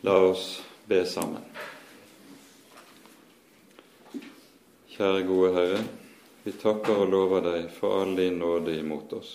[0.00, 1.42] La oss be sammen.
[4.94, 5.80] Kjære gode Herre,
[6.44, 9.32] vi takker og lover deg for all din nåde imot oss.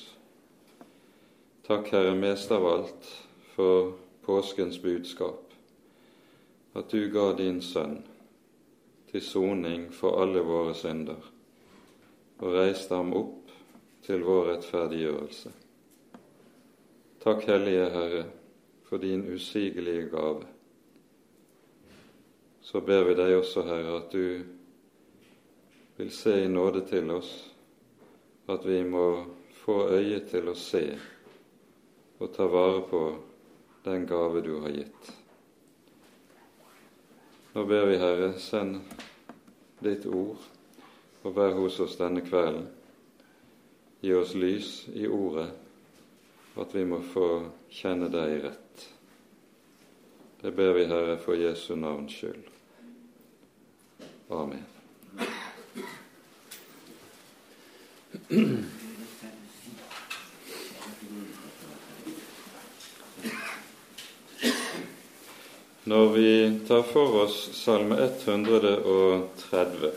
[1.68, 3.10] Takk, Herre, mest av alt
[3.58, 3.92] for
[4.24, 5.52] påskens budskap,
[6.80, 8.00] at du ga din sønn
[9.12, 11.20] til soning for alle våre synder,
[12.40, 13.52] og reiste ham opp
[14.08, 15.54] til vår rettferdiggjørelse.
[17.28, 18.26] Takk, Hellige Herre,
[18.88, 20.53] for din usigelige gave
[22.64, 24.44] så ber vi deg også, Herre, at du
[25.98, 27.34] vil se i nåde til oss,
[28.48, 29.08] at vi må
[29.64, 30.86] få øye til å se
[32.24, 33.02] og ta vare på
[33.84, 35.12] den gave du har gitt.
[37.54, 38.80] Nå ber vi, Herre, send
[39.84, 40.40] ditt ord
[41.24, 42.70] og vær hos oss denne kvelden.
[44.04, 45.50] Gi oss lys i ordet,
[46.60, 47.28] at vi må få
[47.72, 48.88] kjenne deg rett.
[50.42, 52.53] Det ber vi, Herre, for Jesu navns skyld.
[54.30, 54.64] Amen.
[65.84, 69.92] Når vi tar for oss Salme 130,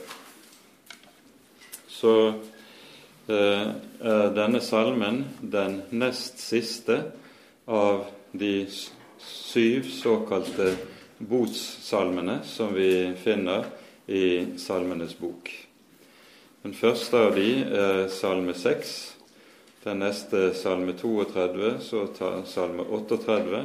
[1.88, 2.14] så
[3.30, 3.68] eh,
[4.02, 6.98] er denne salmen den nest siste
[7.70, 8.66] av de
[9.22, 10.74] syv såkalte
[11.18, 13.64] botssalmene som vi finner
[14.06, 15.66] i Salmenes bok.
[16.62, 19.14] Den første av de er Salme 6,
[19.84, 22.06] den neste Salme 32, så
[22.46, 23.64] Salme 38,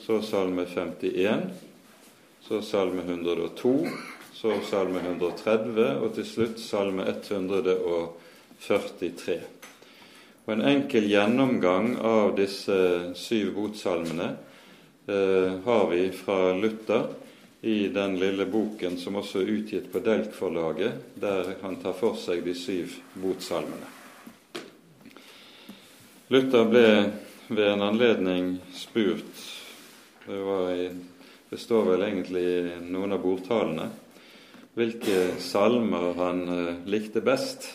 [0.00, 1.50] så Salme 51,
[2.44, 3.88] så Salme 102,
[4.36, 9.40] så Salme 130 og til slutt Salme 143.
[10.46, 14.36] Og En enkel gjennomgang av disse syv botsalmene
[15.06, 17.04] eh, har vi fra Luther
[17.60, 22.44] i den lille boken som også er utgitt på Delk-forlaget, der han tar for seg
[22.44, 23.88] de syv botsalmene.
[26.30, 26.86] Luther ble
[27.50, 29.42] ved en anledning spurt
[30.26, 30.38] det,
[30.76, 30.86] i,
[31.50, 33.88] det, står vel egentlig i noen av bordtalene
[34.78, 37.66] hvilke salmer han uh, likte best.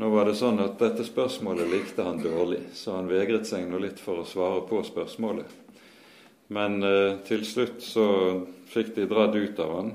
[0.00, 3.78] Nå var det sånn at Dette spørsmålet likte han dårlig, så han vegret seg nå
[3.84, 5.65] litt for å svare på spørsmålet.
[6.48, 8.08] Men eh, til slutt så
[8.70, 9.94] fikk de dratt ut av han.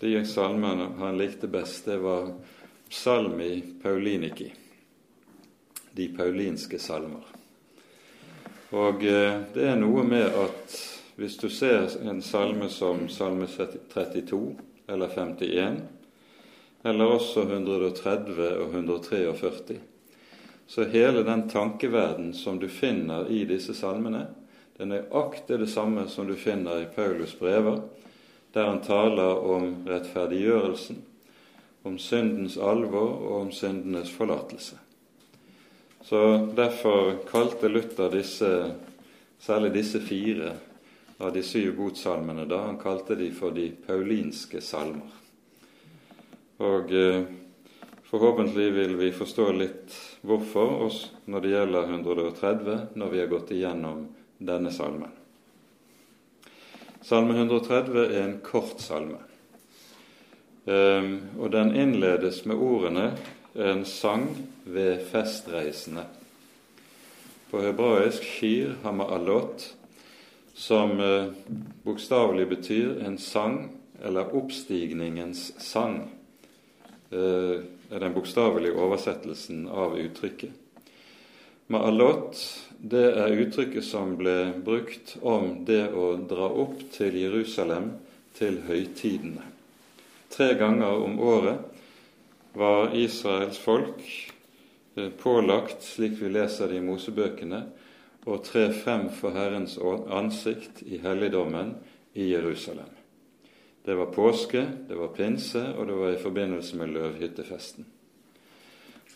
[0.00, 2.30] De salmene han likte best, det var
[2.88, 4.52] Psalmi Pauliniki,
[5.96, 7.24] de paulinske salmer.
[8.76, 10.78] Og eh, det er noe med at
[11.16, 14.40] hvis du ser en salme som Salme 32
[14.92, 15.78] eller 51,
[16.84, 19.78] eller også 130 og 143,
[20.66, 24.26] så hele den tankeverden som du finner i disse salmene,
[24.76, 27.78] det er nøyaktig det samme som du finner i Paulus brever,
[28.52, 30.98] der han taler om rettferdiggjørelsen,
[31.88, 34.76] om syndens alvor og om syndenes forlatelse.
[36.04, 36.20] Så
[36.56, 38.50] Derfor kalte Luther disse,
[39.38, 40.52] særlig disse fire
[41.18, 45.16] av de syv botsalmene da han kalte de for de paulinske salmer.
[46.60, 47.24] Og eh,
[48.06, 53.50] Forhåpentlig vil vi forstå litt hvorfor oss når det gjelder 130, når vi har gått
[53.56, 54.04] igjennom
[54.38, 55.12] denne salmen.
[57.06, 59.18] Salme 130 er en kort salme,
[60.66, 63.16] ehm, og den innledes med ordene
[63.54, 66.04] 'en sang ved festreisende'.
[67.50, 69.74] På hebraisk 'shir hama'alot',
[70.54, 71.26] som eh,
[71.84, 73.70] bokstavelig betyr en sang
[74.04, 76.10] eller oppstigningens sang,
[77.10, 77.60] eh,
[77.90, 80.50] er den bokstavelige oversettelsen av uttrykket.
[81.68, 82.40] Ma'alot
[82.78, 87.94] det er uttrykket som ble brukt om det å dra opp til Jerusalem
[88.36, 89.44] til høytidene.
[90.32, 91.62] Tre ganger om året
[92.56, 94.02] var Israels folk
[94.96, 97.62] eh, pålagt, slik vi leser det i Mosebøkene,
[98.26, 99.76] å tre frem for Herrens
[100.10, 101.76] ansikt i helligdommen
[102.18, 102.90] i Jerusalem.
[103.86, 107.86] Det var påske, det var pinse, og det var i forbindelse med løvhyttefesten.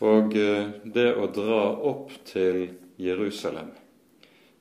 [0.07, 2.69] Og eh, det å dra opp til
[3.01, 3.71] Jerusalem.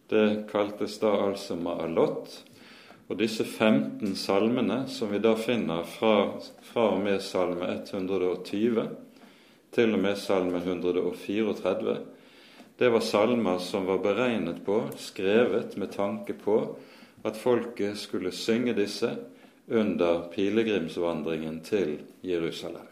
[0.10, 2.40] Det kaltes da altså Ma'alot.
[3.10, 8.86] Og disse 15 salmene som vi da finner fra, fra og med salme 120
[9.74, 11.96] til og med salme 134,
[12.80, 16.62] det var salmer som var beregnet på, skrevet med tanke på,
[17.26, 19.12] at folket skulle synge disse
[19.68, 22.88] under pilegrimsvandringen til Jerusalem.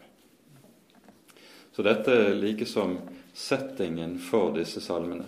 [1.72, 2.98] Så dette er like som
[3.34, 5.24] settingen for disse salmene.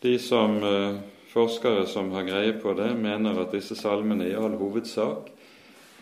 [0.00, 0.98] De som eh,
[1.32, 5.30] forskere som har greie på det, mener at disse salmene i all hovedsak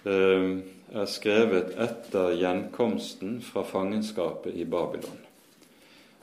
[0.04, 0.50] eh,
[0.92, 5.22] er skrevet etter gjenkomsten fra fangenskapet i Babylon.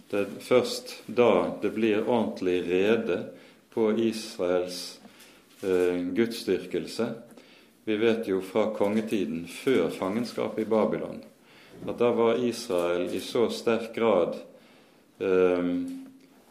[0.09, 3.19] Det er først da det blir ordentlig rede
[3.73, 4.99] på Israels
[5.65, 7.09] eh, gudsdyrkelse.
[7.83, 11.23] Vi vet jo fra kongetiden før fangenskapet i Babylon
[11.89, 14.37] at da var Israel i så sterk grad
[15.19, 15.73] eh,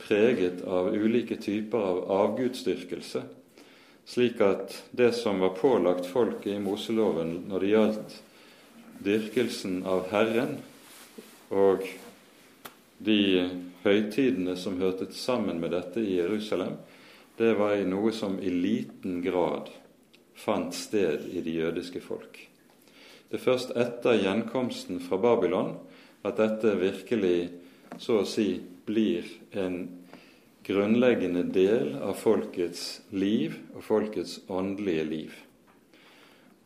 [0.07, 3.23] preget av ulike typer av avgudsdyrkelse
[4.05, 8.17] slik at det som var pålagt folket i Moseloven når det gjaldt
[9.03, 10.57] dyrkelsen av Herren
[11.53, 11.87] og
[13.03, 13.23] de
[13.83, 16.77] høytidene som hørte sammen med dette i Jerusalem,
[17.37, 19.73] det var i noe som i liten grad
[20.39, 22.39] fant sted i de jødiske folk.
[23.29, 25.75] Det er først etter gjenkomsten fra Babylon
[26.23, 27.51] at dette virkelig,
[27.99, 29.89] så å si, blir en
[30.63, 35.33] grunnleggende del av folkets liv og folkets åndelige liv.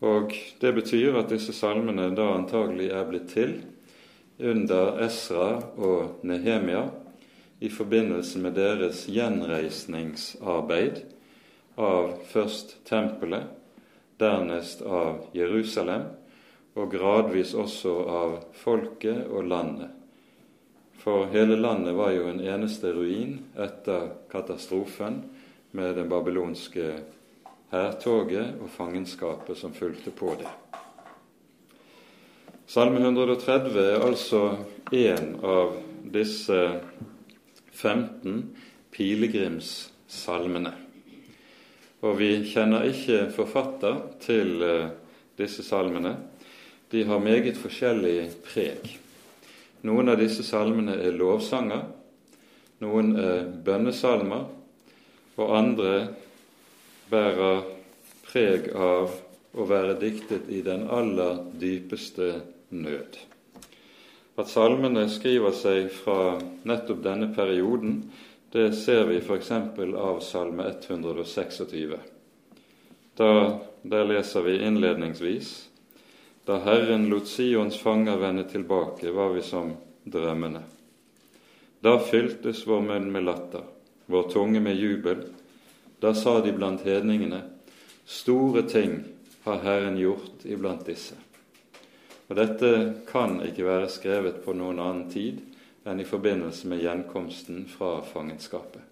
[0.04, 3.56] Og Det betyr at disse salmene da antagelig er blitt til
[4.38, 6.90] under Esra og Nehemia
[7.60, 11.00] i forbindelse med deres gjenreisningsarbeid
[11.80, 13.48] av først tempelet,
[14.20, 16.10] dernest av Jerusalem,
[16.76, 20.05] og gradvis også av folket og landet
[20.98, 25.22] for hele landet var jo en eneste ruin etter katastrofen
[25.76, 26.92] med det babylonske
[27.70, 30.50] hærtoget og fangenskapet som fulgte på det.
[32.66, 34.40] Salme 130 er altså
[34.90, 36.58] én av disse
[37.70, 38.40] 15
[38.90, 40.72] pilegrimssalmene.
[42.02, 44.88] Og vi kjenner ikke forfatter til eh,
[45.38, 46.16] disse salmene.
[46.90, 48.96] De har meget forskjellig preg.
[49.86, 51.84] Noen av disse salmene er lovsanger,
[52.82, 54.48] noen er bønnesalmer,
[55.36, 55.92] og andre
[57.12, 57.62] bærer
[58.26, 59.14] preg av
[59.56, 62.32] å være diktet i den aller dypeste
[62.74, 63.20] nød.
[64.36, 66.36] At salmene skriver seg fra
[66.68, 68.02] nettopp denne perioden,
[68.52, 69.52] det ser vi f.eks.
[69.52, 71.62] av Salme 126.
[73.16, 73.32] Da,
[73.82, 75.54] der leser vi innledningsvis
[76.46, 79.72] da Herren lot Sions fanger vende tilbake, var vi som
[80.04, 80.60] drømmene.
[81.80, 83.64] Da fyltes vår munn med latter,
[84.06, 85.24] vår tunge med jubel.
[85.98, 87.40] Da sa de blant hedningene,
[88.04, 89.00] store ting
[89.42, 91.18] har Herren gjort iblant disse.
[92.28, 92.70] Og Dette
[93.10, 95.42] kan ikke være skrevet på noen annen tid
[95.86, 98.82] enn i forbindelse med gjenkomsten fra fangenskapet.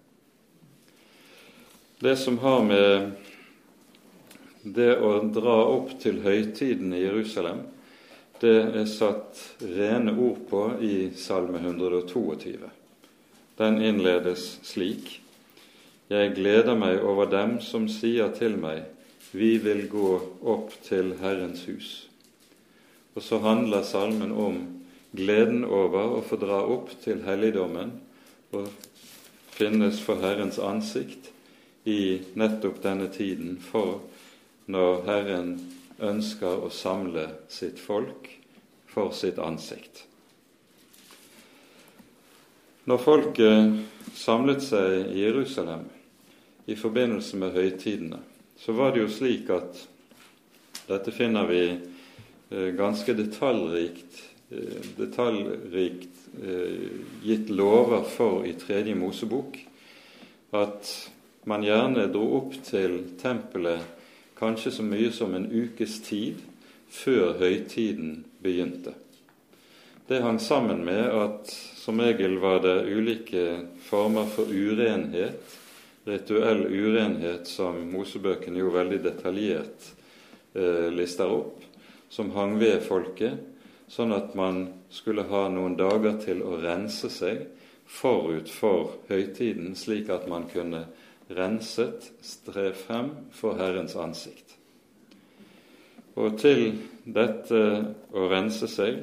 [2.03, 3.15] Det som har med
[4.65, 7.61] det å dra opp til høytiden i Jerusalem,
[8.41, 12.57] det er satt rene ord på i Salme 122.
[13.59, 15.21] Den innledes slik.:
[16.09, 18.83] Jeg gleder meg over dem som sier til meg,
[19.31, 20.09] vi vil gå
[20.43, 21.91] opp til Herrens hus.
[23.15, 24.59] Og så handler salmen om
[25.15, 27.93] gleden over å få dra opp til helligdommen
[28.51, 28.67] og
[29.55, 31.31] finnes for Herrens ansikt
[31.87, 34.01] i nettopp denne tiden for
[34.71, 35.55] når Herren
[36.01, 38.29] ønsker å samle sitt folk
[38.89, 40.05] for sitt ansikt.
[42.85, 45.87] Når folket samlet seg i Jerusalem
[46.69, 48.19] i forbindelse med høytidene,
[48.57, 49.79] så var det jo slik at
[50.85, 54.21] dette finner vi eh, ganske detaljrikt,
[54.53, 56.93] eh, detaljrikt eh,
[57.25, 59.57] gitt lover for i Tredje Mosebok,
[60.55, 60.93] at
[61.49, 63.94] man gjerne dro opp til tempelet
[64.39, 66.41] kanskje så mye som en ukes tid
[66.91, 68.93] før høytiden begynte.
[70.07, 71.49] Det hang sammen med at
[71.85, 73.45] som regel var det ulike
[73.87, 75.57] former for urenhet,
[76.05, 79.87] rituell urenhet, som Mosebøkene jo veldig detaljert
[80.53, 81.63] eh, lister opp,
[82.09, 83.39] som hang ved folket,
[83.89, 87.47] sånn at man skulle ha noen dager til å rense seg
[87.85, 90.85] forut for høytiden, slik at man kunne
[91.27, 94.57] renset strev frem for Herrens ansikt.
[96.15, 97.61] Og til dette
[98.15, 99.01] å rense seg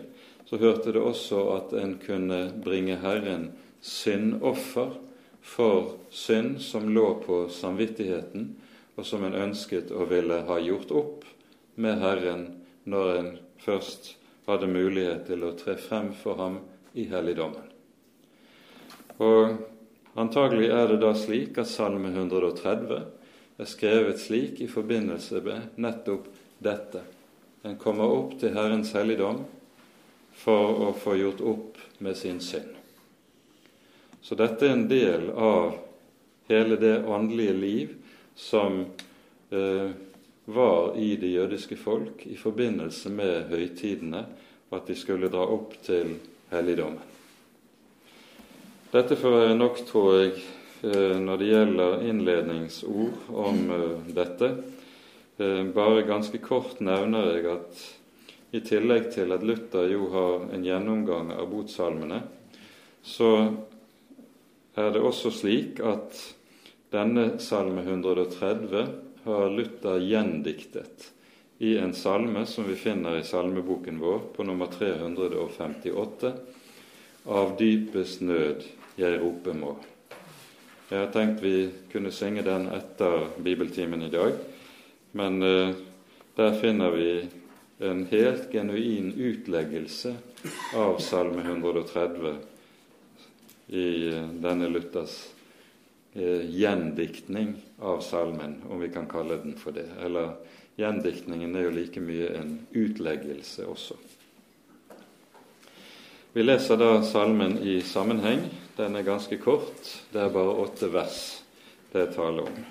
[0.48, 3.50] så hørte det også at en kunne bringe Herren
[3.80, 4.94] syndoffer
[5.42, 8.50] for synd som lå på samvittigheten,
[8.96, 11.24] og som en ønsket å ville ha gjort opp
[11.80, 12.44] med Herren
[12.84, 13.30] når en
[13.64, 14.14] først
[14.46, 16.58] hadde mulighet til å tre frem for ham
[16.98, 17.68] i helligdommen.
[19.22, 19.56] Og
[20.14, 22.98] Antagelig er det da slik at Salme 130
[23.62, 26.26] er skrevet slik i forbindelse med nettopp
[26.60, 27.00] dette.
[27.64, 29.40] En kommer opp til Herrens helligdom
[30.36, 32.74] for å få gjort opp med sin synd.
[34.22, 35.78] Så dette er en del av
[36.50, 37.94] hele det åndelige liv
[38.36, 38.82] som
[39.50, 39.94] eh,
[40.44, 44.26] var i det jødiske folk i forbindelse med høytidene,
[44.68, 46.16] og at de skulle dra opp til
[46.52, 47.11] helligdommen.
[48.92, 50.32] Dette får være nok, tror jeg,
[50.84, 54.50] eh, når det gjelder innledningsord om eh, dette.
[55.40, 57.84] Eh, bare ganske kort nevner jeg at
[58.52, 62.18] i tillegg til at Luther jo har en gjennomgang av botsalmene,
[63.00, 63.30] så
[64.76, 66.20] er det også slik at
[66.92, 68.92] denne salme 130
[69.24, 71.08] har Luther gjendiktet
[71.64, 76.34] i en salme som vi finner i salmeboken vår på nummer 358,
[77.22, 78.64] Av dypest nød
[78.96, 79.76] jeg rope må.
[80.90, 84.36] Jeg har tenkt vi kunne synge den etter bibeltimen i dag,
[85.16, 85.72] men uh,
[86.36, 87.06] der finner vi
[87.82, 90.12] en helt genuin utleggelse
[90.76, 92.34] av Salme 130
[93.72, 95.16] i uh, denne Luthers
[96.12, 99.88] uh, gjendiktning av salmen, om vi kan kalle den for det.
[100.04, 100.34] Eller
[100.76, 103.96] gjendiktningen er jo like mye en utleggelse også.
[106.32, 108.44] Vi leser da salmen i sammenheng.
[108.76, 109.88] Den er ganske kort.
[110.12, 111.22] Det er bare åtte vers
[111.92, 112.64] det er tale om.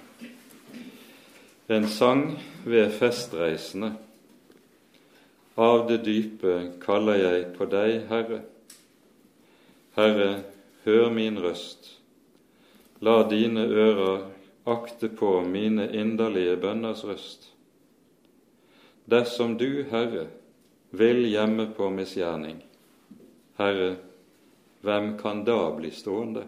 [1.68, 3.94] En sang ved festreisende.
[5.56, 8.42] Av det dype kaller jeg på deg, Herre.
[9.94, 10.30] Herre,
[10.88, 11.92] hør min røst.
[13.06, 14.26] La dine ører
[14.66, 17.52] akte på mine inderlige bønners røst.
[19.06, 20.28] Dersom du, Herre,
[20.92, 22.58] vil gjemme på misgjerning,
[23.60, 23.96] Herre,
[24.82, 26.46] hvem kan da bli stående?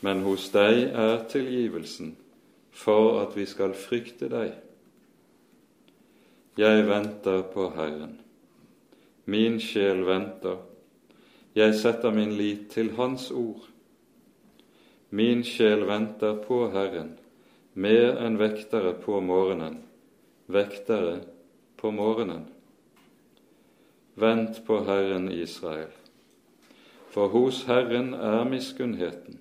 [0.00, 2.14] Men hos deg er tilgivelsen
[2.76, 4.52] for at vi skal frykte deg.
[6.56, 8.18] Jeg venter på Herren.
[9.26, 10.60] Min sjel venter.
[11.56, 13.64] Jeg setter min lit til Hans ord.
[15.10, 17.14] Min sjel venter på Herren,
[17.72, 19.78] mer enn vektere på morgenen,
[20.50, 21.20] vektere
[21.78, 22.42] på morgenen.
[24.16, 25.92] Vent på Herren Israel,
[27.16, 29.38] for hos Herren er miskunnheten,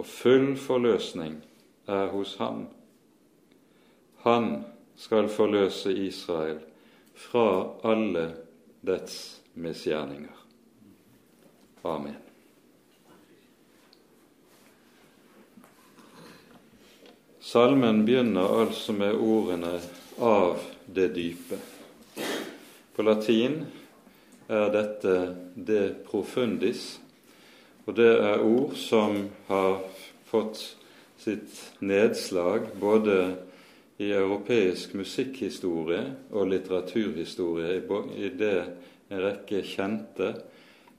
[0.00, 1.34] og full forløsning
[1.84, 2.62] er hos ham.
[4.24, 4.46] Han
[4.96, 6.62] skal forløse Israel
[7.12, 7.44] fra
[7.84, 8.22] alle
[8.80, 10.38] dets misgjerninger.
[11.84, 12.16] Amen.
[17.40, 19.80] Salmen begynner altså med ordene
[20.16, 20.56] 'av
[20.86, 21.60] det dype'.
[22.96, 23.66] På latin
[24.48, 25.14] er dette
[25.56, 26.98] 'de profundis',
[27.86, 29.80] og det er ord som har
[30.30, 30.76] fått
[31.18, 33.36] sitt nedslag både
[34.00, 37.82] i europeisk musikkhistorie og litteraturhistorie,
[38.16, 38.56] i det
[39.10, 40.30] en rekke kjente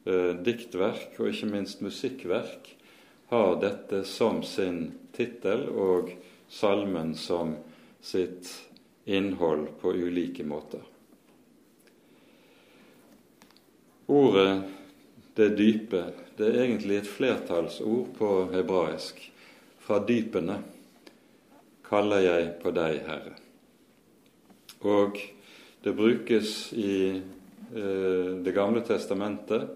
[0.05, 2.75] eh, diktverk og ikke minst musikkverk
[3.31, 6.11] har dette som sin tittel og
[6.51, 7.55] salmen som
[8.03, 8.51] sitt
[9.07, 10.90] innhold på ulike måter.
[14.11, 14.63] Ordet
[15.35, 16.03] 'det dype'
[16.37, 19.19] det er egentlig et flertallsord på hebraisk.
[19.79, 20.57] Fra dypene
[21.85, 23.35] kaller jeg på deg, Herre.
[24.81, 25.19] Og
[25.83, 29.69] det brukes i eh, Det gamle testamentet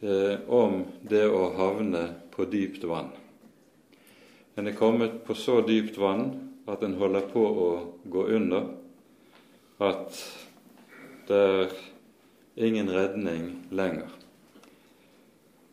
[0.00, 3.10] eh, om det å havne på dypt vann.
[4.56, 6.30] En er kommet på så dypt vann
[6.70, 7.70] at en holder på å
[8.04, 8.70] gå under,
[9.80, 10.24] at
[11.28, 11.72] det er
[12.54, 14.08] ingen redning lenger.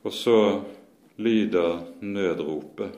[0.02, 0.62] Og så
[1.16, 2.92] lyder nødropet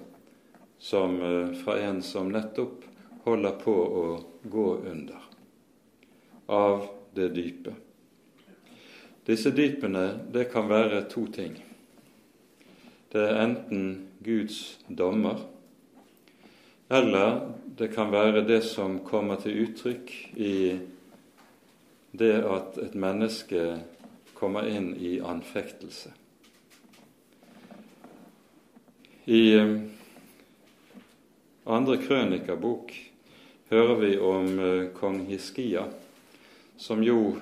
[0.79, 2.83] som eh, fra en som nettopp
[3.23, 4.05] holder på å
[4.43, 5.21] gå under,
[6.45, 7.73] av det dype.
[9.25, 11.57] Disse dypene, det kan være to ting.
[13.11, 13.83] Det er enten
[14.23, 15.41] Guds dommer,
[16.89, 17.41] eller
[17.77, 20.55] det kan være det som kommer til uttrykk i
[22.11, 23.63] det at et menneske
[24.33, 26.11] kommer inn i anfektelse.
[29.29, 29.75] I eh,
[31.69, 32.95] andre krønikerbok
[33.69, 35.85] hører vi om eh, kong Hiskia,
[36.77, 37.35] som jo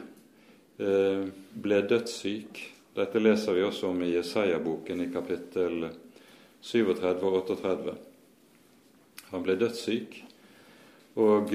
[0.82, 2.60] eh, ble dødssyk.
[2.98, 5.88] Dette leser vi også om i Jesaja-boken i kapittel
[6.60, 7.96] 37 og 38.
[9.32, 10.24] Han ble dødssyk.
[11.18, 11.54] Og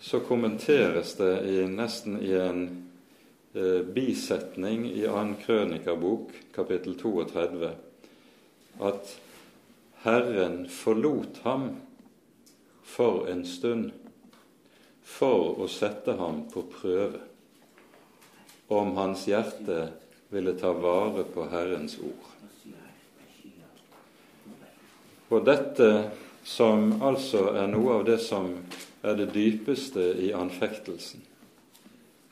[0.00, 2.62] så kommenteres det i, nesten i en
[3.54, 5.24] eh, bisetning i 2.
[5.46, 7.70] krønikabok, kapittel 32,
[8.80, 9.14] at
[10.04, 11.70] Herren forlot ham
[12.84, 13.90] for en stund
[15.06, 17.22] for å sette ham på prøve
[18.68, 19.88] om hans hjerte
[20.28, 22.32] ville ta vare på Herrens ord.
[25.28, 25.90] Og dette
[26.46, 28.52] som altså er noe av det som
[29.06, 31.22] er det dypeste i anfektelsen.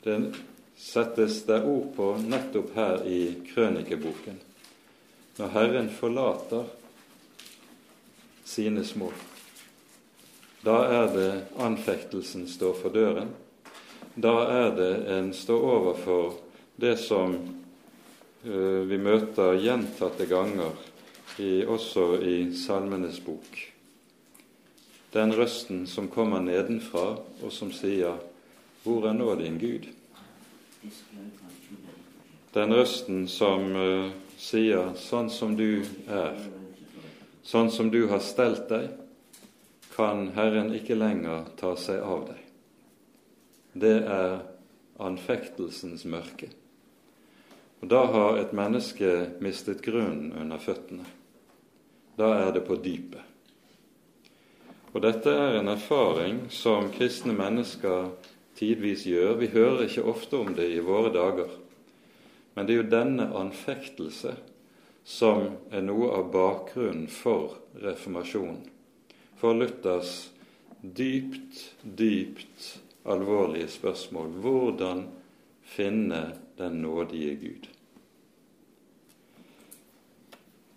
[0.03, 0.17] Det
[0.75, 4.41] settes det ord på nettopp her i krønikeboken.
[5.37, 6.67] Når Herren forlater
[8.43, 9.11] sine små.
[10.65, 13.31] Da er det anfektelsen står for døren.
[14.15, 16.35] Da er det en står overfor
[16.75, 17.35] det som
[18.45, 20.75] uh, vi møter gjentatte ganger
[21.39, 23.74] i, også i Salmenes bok.
[25.15, 28.17] Den røsten som kommer nedenfra, og som sier
[28.83, 29.87] 'Hvor er nå din Gud?'
[32.53, 36.35] Den røsten som uh, sier 'Sånn som du er,
[37.43, 38.89] sånn som du har stelt deg,
[39.95, 42.43] kan Herren ikke lenger ta seg av deg'.
[43.73, 44.39] Det er
[44.99, 46.49] anfektelsens mørke.
[47.81, 51.05] Og Da har et menneske mistet grunnen under føttene.
[52.17, 53.34] Da er det på dypet.
[54.95, 58.13] Og dette er en erfaring som kristne mennesker
[58.55, 59.33] tidvis gjør.
[59.41, 61.49] Vi hører ikke ofte om det i våre dager.
[62.55, 64.37] Men det er jo denne anfektelse
[65.03, 68.63] som er noe av bakgrunnen for reformasjonen.
[69.35, 70.31] For Luthers
[70.79, 72.71] dypt, dypt
[73.03, 75.05] alvorlige spørsmål hvordan
[75.75, 76.23] finne
[76.57, 77.67] den nådige Gud.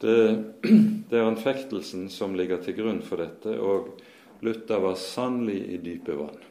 [0.00, 0.44] Det,
[1.10, 3.94] det, er anfektelsen som ligger til grunn for dette, og
[4.40, 6.42] Luther var sannelig i dype vann.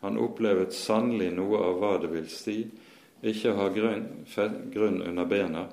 [0.00, 2.60] Han opplevet sannelig noe av hva det vil si
[3.26, 4.06] ikke ha grunn,
[4.72, 5.66] grunn under bena,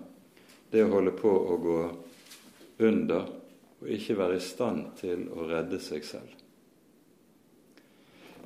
[0.71, 1.79] det å holde på å gå
[2.87, 3.27] under
[3.83, 6.31] og ikke være i stand til å redde seg selv.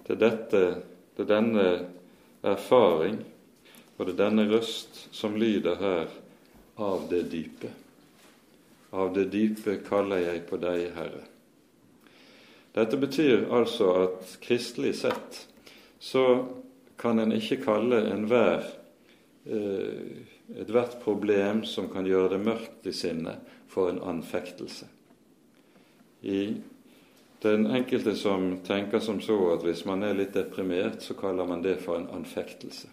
[0.08, 0.62] Det er, dette,
[1.16, 1.68] det er denne
[2.48, 3.20] erfaring
[3.98, 6.12] og det er denne røst som lyder her
[6.82, 7.70] av det dype.
[8.98, 11.24] Av det dype kaller jeg på deg, Herre.
[12.78, 15.38] Dette betyr altså at kristelig sett
[16.00, 16.24] så
[16.98, 18.68] kan en ikke kalle enhver
[19.50, 20.26] eh,
[20.62, 24.86] ethvert problem som kan gjøre det mørkt i sinnet, for en anfektelse.
[26.22, 26.42] I
[27.42, 31.66] den enkelte som tenker som så at hvis man er litt deprimert, så kaller man
[31.66, 32.90] det for en anfektelse.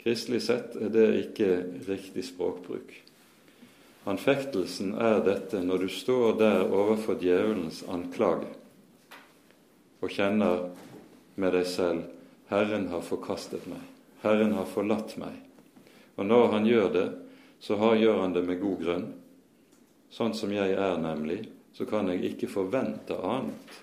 [0.00, 1.50] Kristelig sett er det ikke
[1.88, 2.96] riktig språkbruk.
[4.08, 8.48] Anfektelsen er dette når du står der overfor djevelens anklage
[10.00, 10.70] og kjenner
[11.36, 12.02] med deg selv
[12.50, 13.82] 'Herren har forkastet meg.
[14.22, 15.40] Herren har forlatt meg.'
[16.16, 17.08] Og når han gjør det,
[17.60, 19.06] så har, gjør han det med god grunn.
[20.10, 23.78] Sånn som jeg er, nemlig, så kan jeg ikke forvente annet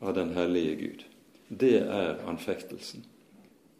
[0.00, 1.04] av den hellige Gud.
[1.48, 3.04] Det er anfektelsen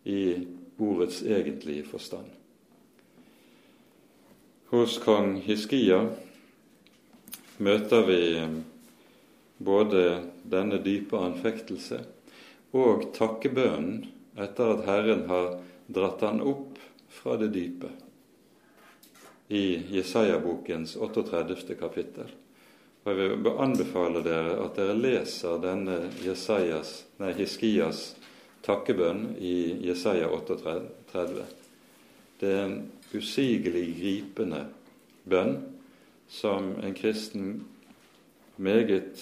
[0.04, 0.46] i
[0.78, 2.26] ordets egentlige forstand.
[4.74, 6.00] Hos kong Hiskia
[7.62, 8.20] møter vi
[9.58, 10.04] både
[10.42, 12.00] denne dype anfektelse
[12.74, 14.06] og takkebønnen
[14.40, 16.80] etter at Herren har dratt han opp
[17.14, 17.92] fra det dype
[19.54, 21.76] i Jesaja-bokens 38.
[21.78, 22.32] kapittel.
[23.04, 28.14] Og Jeg vil anbefale dere at dere leser denne Jesajas, nei, Hiskias
[28.64, 31.44] takkebønn i Jesaja 38.
[32.40, 32.78] Det er en
[33.14, 34.64] usigelig gripende
[35.28, 35.58] bønn
[36.32, 37.52] som en kristen
[38.56, 39.20] meget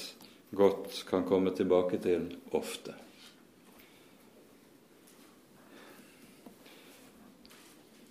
[0.53, 2.95] godt kan komme tilbake til ofte.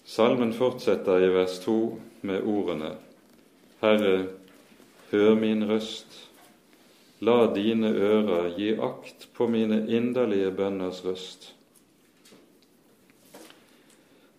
[0.05, 1.77] Salmen fortsetter i vers 2
[2.27, 2.95] med ordene
[3.81, 4.27] Herre,
[5.11, 6.17] hør min røst
[7.21, 11.51] La dine ører gi akt på mine inderlige bønners røst.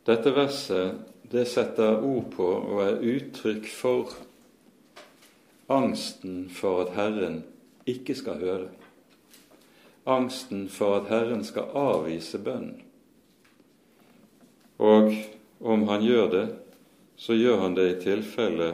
[0.07, 0.99] Dette verset
[1.33, 4.11] det setter ord på og er uttrykk for
[5.71, 7.45] angsten for at Herren
[7.89, 8.71] ikke skal høre.
[10.07, 12.81] Angsten for at Herren skal avvise bønnen.
[14.83, 15.13] Og
[15.61, 16.47] om han gjør det,
[17.17, 18.71] så gjør han det i tilfelle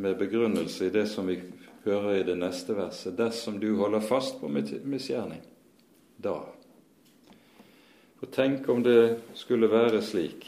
[0.00, 1.36] med begrunnelse i det som vi
[1.84, 5.42] hører i det neste verset dersom du holder fast på misgjerning,
[6.16, 6.38] da.
[8.20, 10.44] Og tenk om det skulle være slik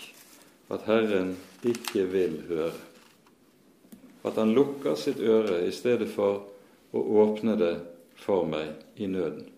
[0.72, 2.72] at Herren ikke vil høre.
[4.24, 6.51] At han lukker sitt øre i stedet for
[6.92, 7.72] å åpne det
[8.22, 9.48] for meg i nøden.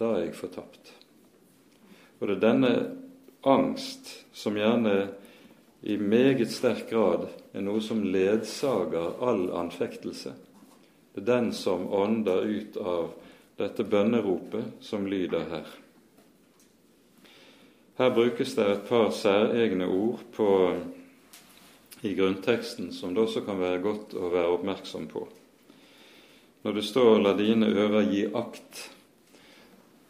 [0.00, 0.94] Da er jeg fortapt.
[2.20, 2.72] Og det er denne
[3.44, 5.10] angst som gjerne
[5.80, 10.32] i meget sterk grad er noe som ledsager all anfektelse.
[11.12, 13.12] Det er den som ånder ut av
[13.60, 15.68] dette bønneropet som lyder her.
[18.00, 20.48] Her brukes det et par særegne ord på
[22.02, 25.26] i grunnteksten som det også kan være godt å være oppmerksom på.
[26.62, 28.90] Når det står 'la dine ører gi akt',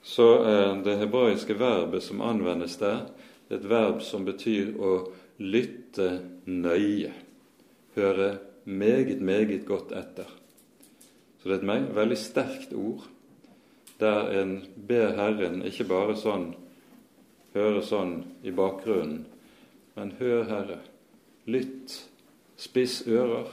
[0.02, 3.06] så er det hebraiske verbet som anvendes der,
[3.50, 7.12] et verb som betyr å lytte nøye,
[7.94, 10.26] høre meget, meget godt etter.
[11.42, 13.06] Så det er et veldig sterkt ord,
[14.00, 16.54] der en ber Herren ikke bare sånn
[17.54, 18.14] høre sånn
[18.46, 19.24] i bakgrunnen,
[19.96, 20.78] men hør, Herre,
[21.50, 21.96] lytt,
[22.60, 23.48] spiss ører,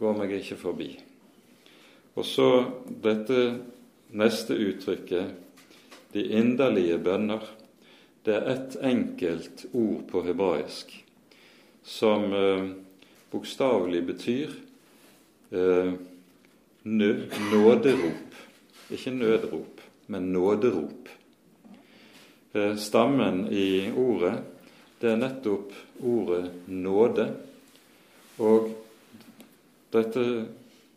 [0.00, 0.90] gå meg ikke forbi.
[2.16, 2.48] Og så
[3.04, 3.40] dette
[4.16, 5.34] neste uttrykket,
[6.10, 7.44] de inderlige bønner.
[8.24, 10.92] Det er ett enkelt ord på hebraisk
[11.86, 12.66] som eh,
[13.30, 14.50] bokstavelig betyr
[15.50, 15.92] eh,
[16.84, 18.36] nåderop.
[18.90, 21.08] Ikke nødrop, men nåderop.
[22.52, 24.42] Eh, stammen i ordet,
[25.00, 25.72] det er nettopp
[26.04, 27.26] ordet nåde.
[28.40, 28.70] Og
[29.92, 30.24] dette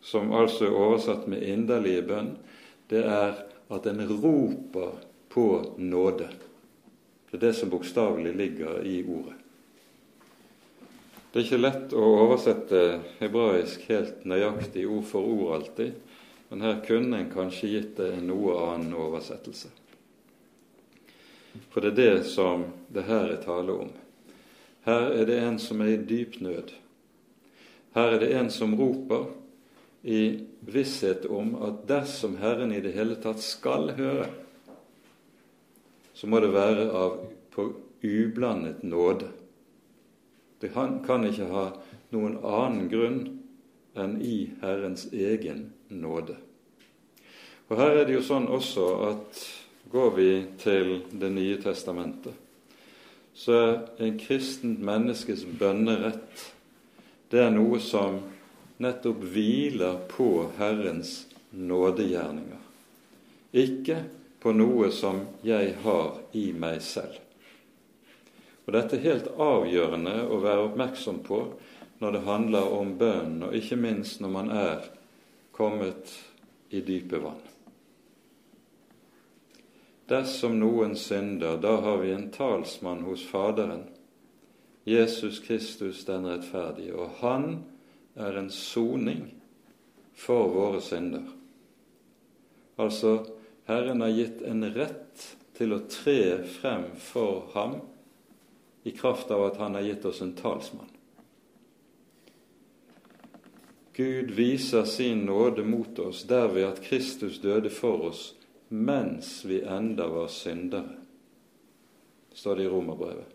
[0.04, 2.34] som altså er oversatt med inderlige bønn,
[2.92, 3.38] det er
[3.74, 4.98] at en roper
[5.32, 6.28] på nåde.
[7.32, 9.40] Det er det som bokstavelig ligger i ordet.
[11.32, 12.82] Det er ikke lett å oversette
[13.18, 15.96] hebraisk helt nøyaktig ord for ord alltid,
[16.52, 19.72] men her kunne en kanskje gitt det en noe annen oversettelse.
[21.70, 23.92] For det er det som det her er tale om.
[24.86, 26.74] Her er det en som er i dyp nød.
[27.94, 29.30] Her er det en som roper
[30.04, 34.28] i visshet om at dersom Herren i det hele tatt skal høre,
[36.14, 37.22] så må det være av
[37.54, 37.70] på
[38.04, 39.30] ublandet nåde.
[40.60, 41.66] Det kan ikke ha
[42.14, 43.22] noen annen grunn
[44.00, 46.38] enn i Herrens egen nåde.
[47.70, 49.44] Og Her er det jo sånn også at
[49.92, 50.30] går vi
[50.62, 52.34] til Det nye testamentet,
[53.34, 56.52] så er en kristent menneskes bønnerett
[57.34, 58.20] det er noe som
[58.78, 62.60] nettopp hviler på Herrens nådegjerninger.
[63.58, 63.96] Ikke
[64.44, 67.18] på noe som jeg har i meg selv.
[68.68, 71.40] Og Dette er helt avgjørende å være oppmerksom på
[72.04, 74.86] når det handler om bønn, og ikke minst når man er
[75.58, 76.14] kommet
[76.70, 77.42] i dype vann.
[80.08, 83.86] Dersom noen synder, da har vi en talsmann hos Faderen,
[84.84, 87.64] Jesus Kristus den rettferdige, og han
[88.20, 89.30] er en soning
[90.14, 91.24] for våre synder.
[92.76, 93.22] Altså,
[93.70, 95.24] Herren har gitt en rett
[95.56, 97.78] til å tre frem for ham
[98.84, 100.92] i kraft av at han har gitt oss en talsmann.
[103.94, 108.32] Gud viser sin nåde mot oss derved at Kristus døde for oss
[108.74, 110.96] mens vi enda var syndere,
[112.34, 113.30] står det i Romerbrevet.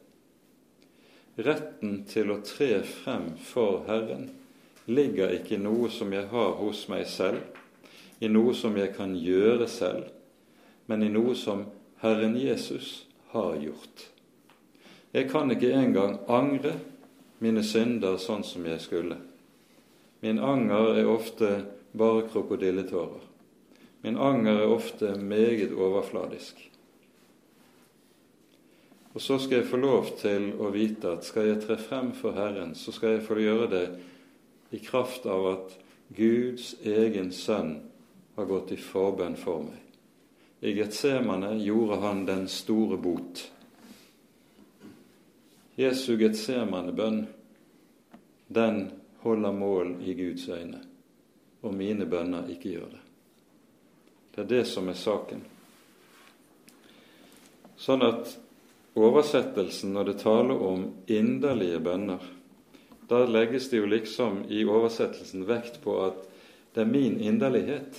[1.38, 4.24] Retten til å tre frem for Herren
[4.90, 7.44] ligger ikke i noe som jeg har hos meg selv,
[8.18, 10.10] i noe som jeg kan gjøre selv,
[10.90, 11.68] men i noe som
[12.02, 14.08] Herren Jesus har gjort.
[15.14, 16.74] Jeg kan ikke engang angre
[17.38, 19.22] mine synder sånn som jeg skulle.
[20.18, 21.54] Min anger er ofte
[21.94, 23.28] bare krokodilletårer.
[24.02, 26.70] Min anger er ofte meget overfladisk.
[29.14, 32.36] Og så skal jeg få lov til å vite at skal jeg tre frem for
[32.36, 33.86] Herren, så skal jeg få gjøre det
[34.70, 35.74] i kraft av at
[36.14, 37.74] Guds egen sønn
[38.36, 39.80] har gått i forbønn for meg.
[40.60, 43.42] I Getsemane gjorde han den store bot.
[45.78, 47.20] Jesu Getsemane-bønn,
[48.48, 48.80] den
[49.22, 50.80] holder mål i Guds øyne,
[51.62, 53.07] og mine bønner ikke gjør det.
[54.38, 55.40] Det er det som er saken.
[57.74, 58.36] Sånn at
[58.94, 62.22] oversettelsen, når det taler om inderlige bønner,
[63.10, 66.22] da legges det jo liksom i oversettelsen vekt på at
[66.70, 67.98] det er min inderlighet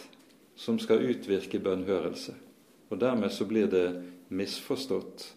[0.56, 2.38] som skal utvirke bønnhørelse.
[2.88, 3.86] Og dermed så blir det
[4.32, 5.28] misforstått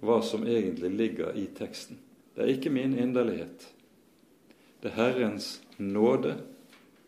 [0.00, 2.00] hva som egentlig ligger i teksten.
[2.32, 3.68] Det er ikke min inderlighet.
[4.80, 6.38] Det er Herrens nåde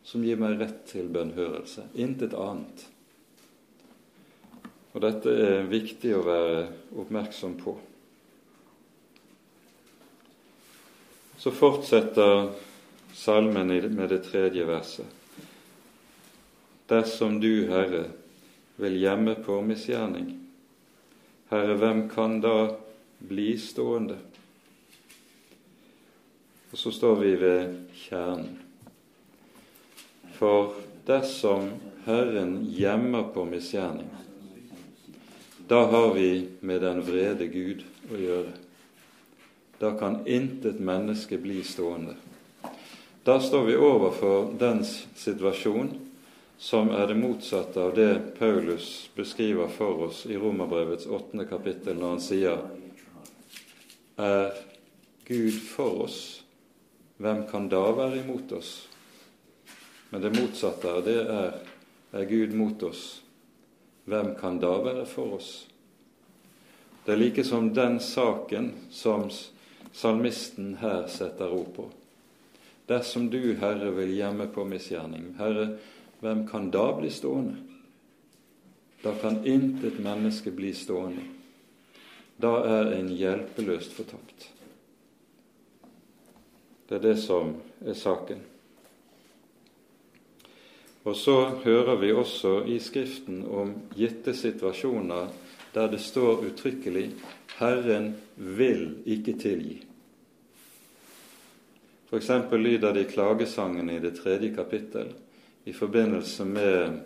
[0.05, 1.89] som gir meg rett til bønnhørelse.
[1.97, 2.91] Intet annet.
[4.91, 6.65] Og dette er viktig å være
[6.99, 7.77] oppmerksom på.
[11.41, 12.51] Så fortsetter
[13.17, 15.07] salmen med det tredje verset.
[16.91, 18.09] Dersom du, Herre,
[18.81, 20.33] vil gjemme på misgjerning,
[21.51, 22.73] Herre, hvem kan da
[23.31, 24.19] bli stående?
[26.71, 28.59] Og så står vi ved kjernen.
[30.37, 30.77] For
[31.07, 31.73] dersom
[32.07, 34.09] Herren gjemmer på misgjerning,
[35.71, 38.53] da har vi med den vrede Gud å gjøre.
[39.79, 42.17] da kan intet menneske bli stående.
[43.23, 44.83] Da står vi overfor den
[45.15, 45.93] situasjon
[46.59, 52.09] som er det motsatte av det Paulus beskriver for oss i Romerbrevets åttende kapittel, når
[52.09, 52.59] han sier
[54.19, 54.53] Er
[55.25, 56.43] Gud for oss,
[57.17, 58.89] hvem kan da være imot oss?
[60.11, 61.61] Men det motsatte av det er
[62.13, 63.20] Er Gud mot oss,
[64.05, 65.51] hvem kan da være for oss?
[67.05, 69.31] Det er like som den saken som
[69.93, 71.89] salmisten her setter ord på.
[72.91, 75.77] Dersom du, Herre, vil gjemme på misgjerning, Herre,
[76.21, 77.57] hvem kan da bli stående?
[79.03, 81.23] Da kan intet menneske bli stående.
[82.41, 84.51] Da er en hjelpeløst fortapt.
[86.89, 87.55] Det er det som
[87.87, 88.41] er saken.
[91.05, 95.31] Og så hører vi også i Skriften om gitte situasjoner
[95.75, 97.13] der det står uttrykkelig
[97.59, 99.85] 'Herren vil ikke tilgi'.
[102.11, 102.31] F.eks.
[102.53, 105.15] lyder det i klagesangene i det tredje kapittel
[105.65, 107.01] i forbindelse med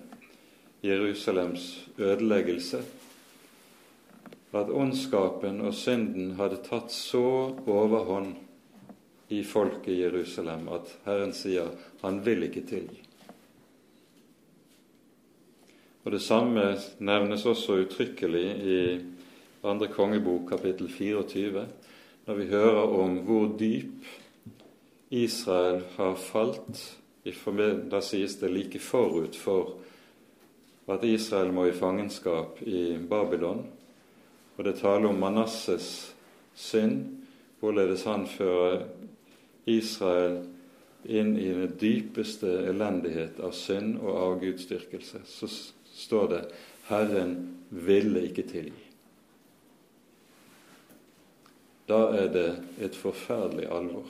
[0.83, 2.83] Jerusalems ødeleggelse
[4.55, 7.25] at ondskapen og synden hadde tatt så
[7.67, 8.35] overhånd
[9.35, 13.04] i folket i Jerusalem at Herren sier han vil ikke tilgi.
[16.05, 18.81] Og Det samme nevnes også uttrykkelig i
[19.65, 21.67] andre kongebok kapittel 24,
[22.27, 24.05] når vi hører om hvor dyp
[25.11, 26.99] Israel har falt.
[27.91, 29.79] Da sies det like forut for
[30.93, 33.65] at Israel må i fangenskap i Babylon.
[34.57, 36.15] Og det taler om Manasses
[36.55, 37.07] synd,
[37.61, 38.85] hvorledes han fører
[39.67, 40.43] Israel
[41.05, 45.23] inn i den dypeste elendighet av synd og avgudsdyrkelse.
[45.25, 45.49] Så
[45.95, 46.43] står det
[46.89, 47.37] 'Herren
[47.71, 48.85] ville ikke tilgi'.
[51.89, 54.07] Da er det et forferdelig alvor.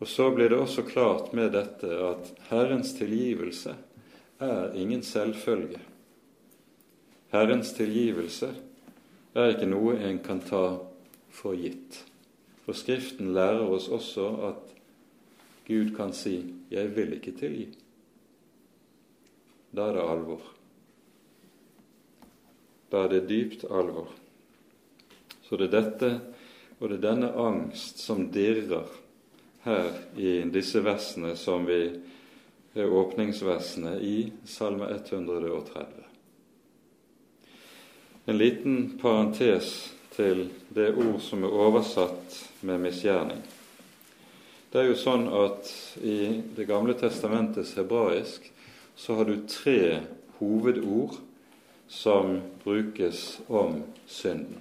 [0.00, 3.74] Og Så blir det også klart med dette at Herrens tilgivelse
[4.40, 5.80] er ingen selvfølge.
[7.32, 8.54] Herrens tilgivelse
[9.34, 10.78] er ikke noe en kan ta
[11.30, 12.04] for gitt.
[12.64, 14.74] For Skriften lærer oss også at
[15.66, 17.87] Gud kan si 'Jeg vil ikke tilgi'.
[19.70, 20.42] Da er det alvor.
[22.88, 24.08] Da er det dypt alvor.
[25.44, 26.12] Så det er dette
[26.78, 28.86] og det er denne angst som dirrer
[29.64, 31.80] her i disse versene som vi
[32.78, 36.04] er åpningsversene i Salme 130.
[38.28, 39.72] En liten parentes
[40.14, 43.42] til det ord som er oversatt med misgjerning.
[44.70, 45.70] Det er jo sånn at
[46.04, 48.44] i Det gamle testamentets hebraisk
[48.98, 50.00] så har du tre
[50.38, 51.14] hovedord
[51.88, 54.58] som brukes om synden.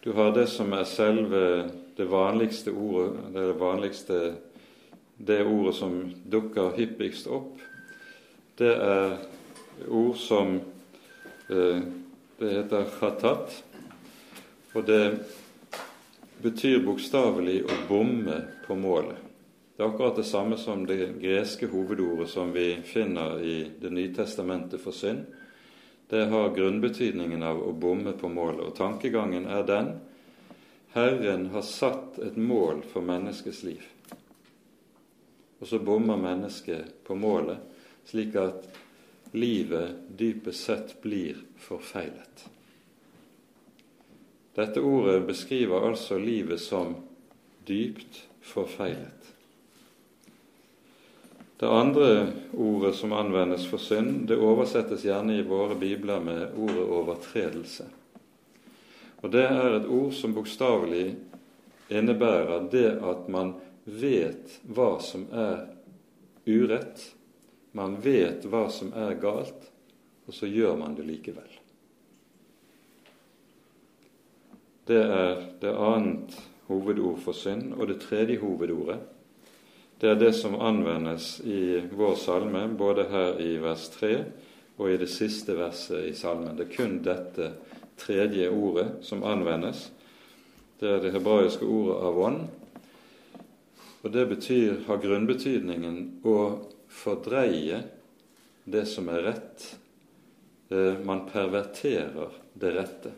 [0.00, 4.18] Du har det som er selve det vanligste ordet, det vanligste
[5.16, 5.96] det ordet som
[6.28, 7.56] dukker hyppigst opp.
[8.60, 9.16] Det er
[9.88, 10.58] ord som
[11.48, 11.82] eh,
[12.42, 13.52] Det heter khatat,
[14.74, 15.04] og det
[16.42, 19.21] betyr bokstavelig å bomme på målet.
[19.82, 24.14] Det er akkurat det samme som det greske hovedordet som vi finner i Det nye
[24.14, 25.24] testamentet for synd.
[26.06, 28.60] Det har grunnbetydningen av å bomme på målet.
[28.62, 29.88] Og tankegangen er den
[30.94, 33.82] Herren har satt et mål for menneskets liv.
[35.58, 37.58] Og så bommer mennesket på målet,
[38.06, 38.68] slik at
[39.34, 42.46] livet dypest sett blir forfeilet.
[44.54, 46.94] Dette ordet beskriver altså livet som
[47.66, 48.22] dypt
[48.54, 49.21] forfeilet.
[51.62, 56.86] Det andre ordet som anvendes for synd, det oversettes gjerne i våre bibler med ordet
[56.90, 57.84] overtredelse.
[59.22, 61.04] Og Det er et ord som bokstavelig
[61.86, 65.62] innebærer det at man vet hva som er
[66.50, 67.06] urett,
[67.78, 69.70] man vet hva som er galt,
[70.26, 71.58] og så gjør man det likevel.
[74.90, 77.76] Det er det annet hovedord for synd.
[77.78, 78.98] Og det tredje hovedordet,
[80.02, 84.08] det er det som anvendes i vår salme, både her i vers 3
[84.82, 86.56] og i det siste verset i salmen.
[86.58, 87.50] Det er kun dette
[88.02, 89.84] tredje ordet som anvendes.
[90.80, 92.40] Det er det hebraiske ordet avon.
[94.02, 96.36] Og det betyr, har grunnbetydningen å
[96.90, 97.84] fordreie
[98.66, 99.68] det som er rett.
[100.74, 103.14] Eh, man perverterer det rette.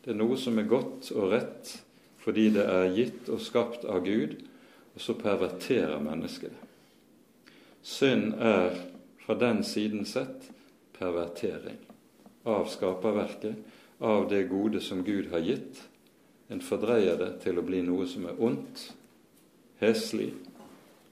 [0.00, 1.76] Det er noe som er godt og rett
[2.24, 4.38] fordi det er gitt og skapt av Gud,
[4.94, 6.68] og så perverterer mennesket det.
[7.84, 8.78] Synd er
[9.24, 10.48] fra den siden sett
[10.98, 11.76] pervertering
[12.48, 13.56] av skaperverket,
[13.98, 15.82] av det gode som Gud har gitt,
[16.48, 18.86] en fordreier det til å bli noe som er ondt,
[19.80, 20.30] heslig,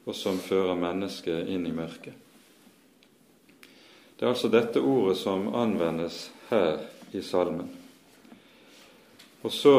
[0.04, 2.14] og som fører mennesket inn i mørket.
[4.16, 7.70] Det er altså dette ordet som anvendes her i salmen.
[9.42, 9.74] Og så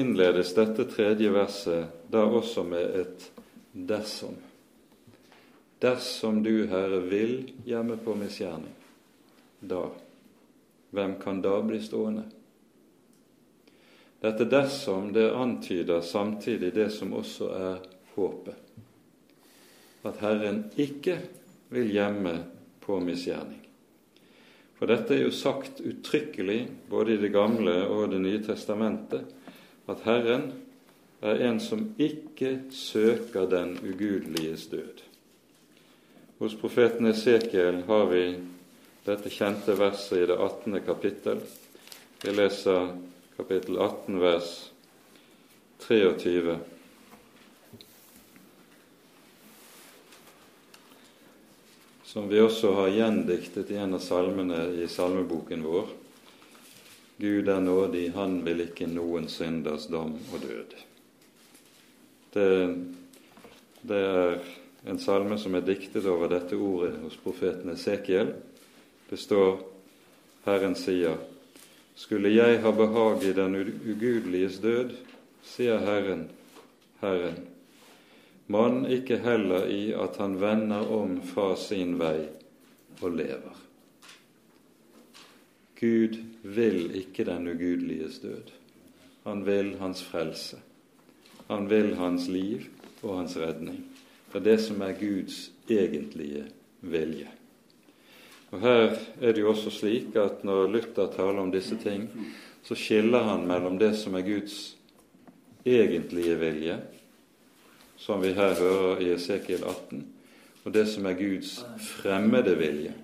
[0.00, 3.30] innledes dette tredje verset da også med et
[3.74, 4.40] 'dersom'.
[5.80, 8.72] Dersom du, Herre, vil hjemme på misgjerning,
[9.60, 9.90] da,
[10.90, 12.22] hvem kan da bli stående?
[14.20, 17.82] Dette dersom det antyder samtidig det som også er
[18.14, 18.56] håpet.
[20.04, 21.18] At Herren ikke
[21.68, 22.38] vil gjemme
[22.80, 23.60] på misgjerning.
[24.78, 29.28] For dette er jo sagt uttrykkelig både i Det gamle og Det nye testamentet,
[29.86, 30.50] at Herren
[31.24, 35.04] er en som ikke søker den ugudeliges død.
[36.38, 38.24] Hos profeten Esekiel har vi
[39.06, 40.80] dette kjente verset i det 18.
[40.84, 41.42] kapittel.
[42.24, 42.94] Vi leser
[43.36, 44.54] kapittel 18, vers
[45.86, 46.58] 23.
[52.14, 55.88] som vi også har gjendiktet i en av salmene i salmeboken vår.
[57.16, 60.74] Gud er nådig, han vil ikke noen synders dom og død.
[62.34, 62.48] Det,
[63.86, 64.40] det er
[64.90, 68.34] en salme som er diktet over dette ordet hos profeten Esekiel.
[69.06, 69.62] Det står
[70.44, 71.16] Herren sier,
[71.94, 74.96] skulle jeg ha behag i den ugudeliges død,
[75.46, 76.26] sier Herren,
[77.00, 77.38] Herren,
[78.50, 82.26] mann ikke heller i at han vender om fra sin vei
[83.00, 83.60] og lever.
[85.78, 88.52] Gud vil ikke den ugudeliges død.
[89.24, 90.60] Han vil hans frelse.
[91.48, 92.68] Han vil hans liv
[93.02, 93.80] og hans redning.
[94.32, 96.44] Det er det som er Guds egentlige
[96.80, 97.28] vilje.
[98.50, 102.08] Og Her er det jo også slik at når Luther taler om disse ting,
[102.62, 104.76] så skiller han mellom det som er Guds
[105.64, 106.76] egentlige vilje,
[107.96, 110.04] som vi her hører i Esekiel 18,
[110.64, 112.94] og det som er Guds fremmede vilje.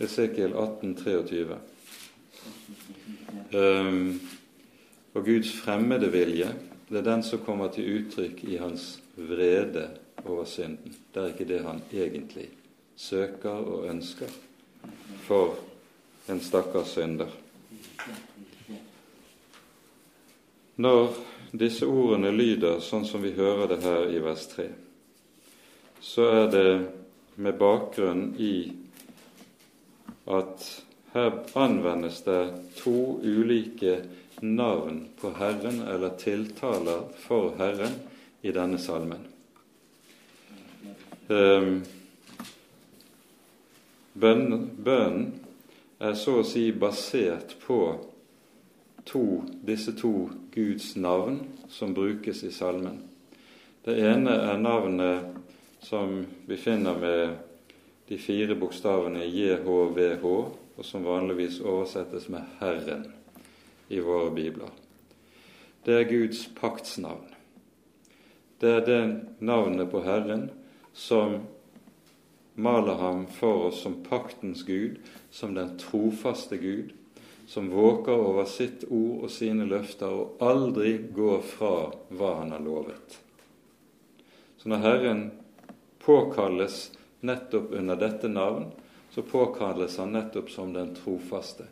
[0.00, 1.56] Esekiel 18, 23.
[3.54, 4.20] Um,
[5.14, 6.50] og Guds fremmede vilje,
[6.88, 9.88] det er den som kommer til uttrykk i hans vrede
[10.24, 10.94] over synden.
[11.14, 12.48] Det er ikke det han egentlig
[12.96, 14.28] søker og ønsker
[15.24, 15.56] for
[16.28, 17.32] en stakkars synder.
[20.76, 21.14] Når
[21.56, 24.66] disse ordene lyder sånn som vi hører det her i vers 3,
[26.04, 26.70] så er det
[27.40, 28.52] med bakgrunn i
[30.26, 32.42] at her anvendes det
[32.76, 34.02] to ulike
[34.40, 37.94] navn på Herren, eller tiltaler for Herren,
[38.42, 39.24] i denne salmen.
[41.28, 41.80] Ehm,
[44.14, 45.32] bønnen
[45.98, 47.80] er så å si basert på
[49.06, 49.24] to,
[49.66, 51.40] disse to Guds navn
[51.72, 53.00] som brukes i salmen.
[53.84, 55.34] Det ene er navnet
[55.82, 57.36] som vi finner med
[58.08, 60.24] de fire bokstavene JHVH,
[60.76, 63.06] og som vanligvis oversettes med Herren
[63.88, 64.70] i våre bibler.
[65.86, 67.32] Det er Guds paktsnavn.
[68.60, 69.02] Det er det
[69.44, 70.48] navnet på Herren
[70.96, 71.40] som
[72.56, 74.96] maler ham for oss som paktens Gud,
[75.30, 76.94] som den trofaste Gud,
[77.46, 81.74] som våker over sitt ord og sine løfter og aldri går fra
[82.10, 83.18] hva han har lovet.
[84.56, 85.20] Så når Herren
[86.02, 86.88] påkalles
[87.20, 88.70] nettopp under dette navn,
[89.10, 91.64] så påkalles han nettopp som den trofaste.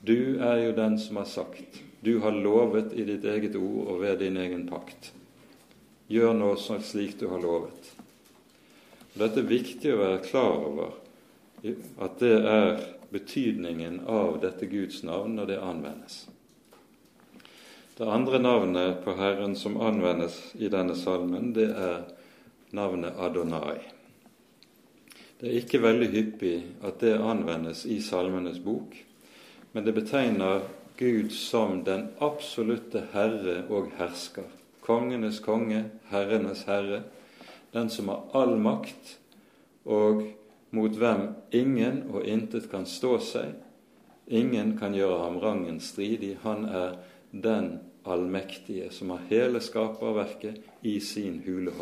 [0.00, 4.00] Du er jo den som har sagt, du har lovet i ditt eget ord og
[4.00, 5.12] ved din egen pakt.
[6.08, 7.92] Gjør nå slik du har lovet.
[9.14, 10.96] Dette er viktig å være klar over,
[12.00, 16.20] at det er betydningen av dette Guds navn når det anvendes.
[18.00, 22.06] Det andre navnet på Herren som anvendes i denne salmen, det er
[22.72, 23.76] navnet Adonai.
[25.40, 28.92] Det er ikke veldig hyppig at det anvendes i Salmenes bok,
[29.72, 30.66] men det betegner
[30.98, 34.44] Gud som den absolutte herre og hersker.
[34.84, 37.06] Kongenes konge, herrenes herre,
[37.72, 39.14] den som har all makt
[39.88, 40.26] og
[40.76, 43.56] mot hvem ingen og intet kan stå seg.
[44.28, 46.34] Ingen kan gjøre ham rangen stridig.
[46.44, 47.00] Han er
[47.32, 51.72] den allmektige som har hele skaperverket i sin hule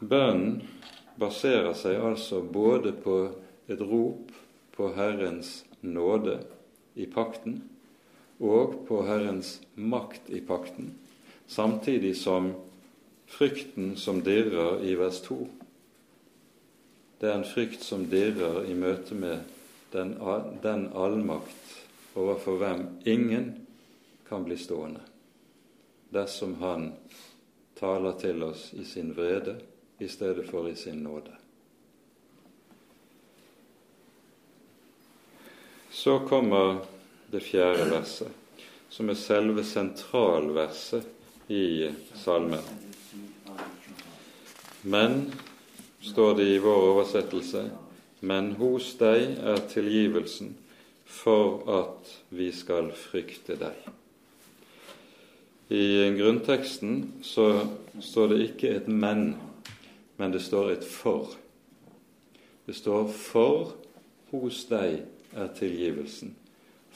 [0.00, 0.60] Bønnen
[1.16, 3.16] baserer seg altså både på
[3.68, 4.32] et rop
[4.76, 6.36] på Herrens nåde
[7.00, 7.62] i pakten
[8.36, 10.90] og på Herrens makt i pakten,
[11.48, 12.50] samtidig som
[13.26, 15.38] frykten som dirrer i vers 2.
[17.20, 19.40] det er en frykt som dirrer i møte med
[19.92, 20.12] den,
[20.62, 21.72] den allmakt
[22.14, 23.66] overfor hvem ingen
[24.28, 25.00] kan bli stående,
[26.12, 26.92] dersom han
[27.80, 29.56] taler til oss i sin vrede
[29.98, 31.32] i stedet for i sin nåde.
[35.90, 36.78] Så kommer
[37.30, 38.28] det fjerde verset,
[38.88, 41.06] som er selve sentralverset
[41.48, 42.62] i salmen.
[44.82, 45.32] Men,
[46.00, 47.64] står det i vår oversettelse,
[48.20, 50.52] men hos deg er tilgivelsen
[51.06, 53.74] for at vi skal frykte deg.
[55.74, 57.48] I grunnteksten så
[57.98, 59.34] står det ikke et 'men',
[60.16, 61.36] men det står et 'for'.
[62.66, 63.76] Det står 'for
[64.30, 65.02] hos deg
[65.34, 66.34] er tilgivelsen'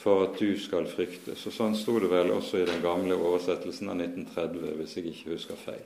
[0.01, 1.35] for at du skal frykte.
[1.37, 5.35] Så sånn sto det vel også i den gamle oversettelsen av 1930, hvis jeg ikke
[5.35, 5.83] husker feil.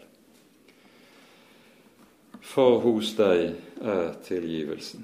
[2.45, 5.03] For hos deg er tilgivelsen.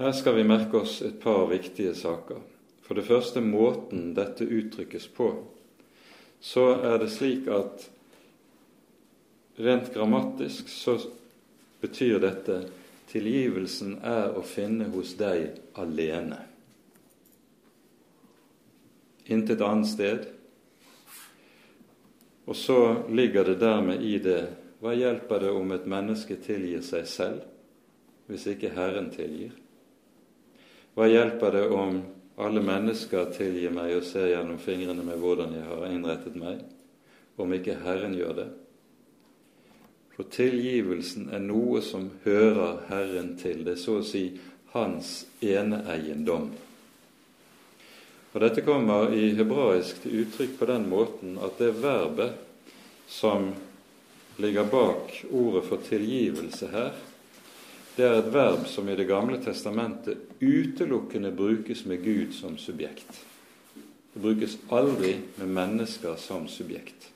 [0.00, 2.40] Her skal vi merke oss et par viktige saker.
[2.82, 5.30] For det første måten dette uttrykkes på.
[6.42, 7.86] Så er det slik at
[9.56, 10.98] rent grammatisk så
[11.80, 12.60] betyr dette
[13.10, 15.48] tilgivelsen er å finne hos deg
[15.80, 16.42] alene
[19.26, 20.26] intet annet sted.
[22.44, 24.42] Og så ligger det dermed i det
[24.80, 29.54] hva hjelper det om et menneske tilgir seg selv hvis ikke Herren tilgir?
[30.94, 31.98] Hva hjelper det om
[32.42, 36.60] alle mennesker tilgir meg og ser gjennom fingrene med hvordan jeg har innrettet meg,
[37.40, 38.46] om ikke Herren gjør det?
[40.16, 43.64] For tilgivelsen er noe som hører Herren til.
[43.66, 44.30] Det er så å si
[44.72, 46.48] hans eneeiendom.
[48.32, 52.36] Og Dette kommer i hebraisk til uttrykk på den måten at det verbet
[53.08, 53.50] som
[54.40, 56.90] ligger bak ordet for tilgivelse her,
[57.96, 63.24] det er et verb som i Det gamle testamentet utelukkende brukes med Gud som subjekt.
[64.12, 67.08] Det brukes aldri med mennesker som subjekt.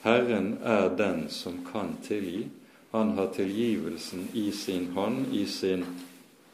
[0.00, 2.46] Herren er den som kan tilgi.
[2.90, 5.84] Han har tilgivelsen i sin hånd, i sin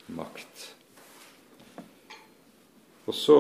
[0.07, 0.75] makt.
[3.07, 3.39] Og så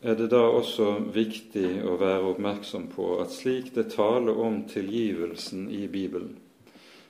[0.00, 5.66] er det da også viktig å være oppmerksom på at slik det taler om tilgivelsen
[5.74, 6.36] i Bibelen,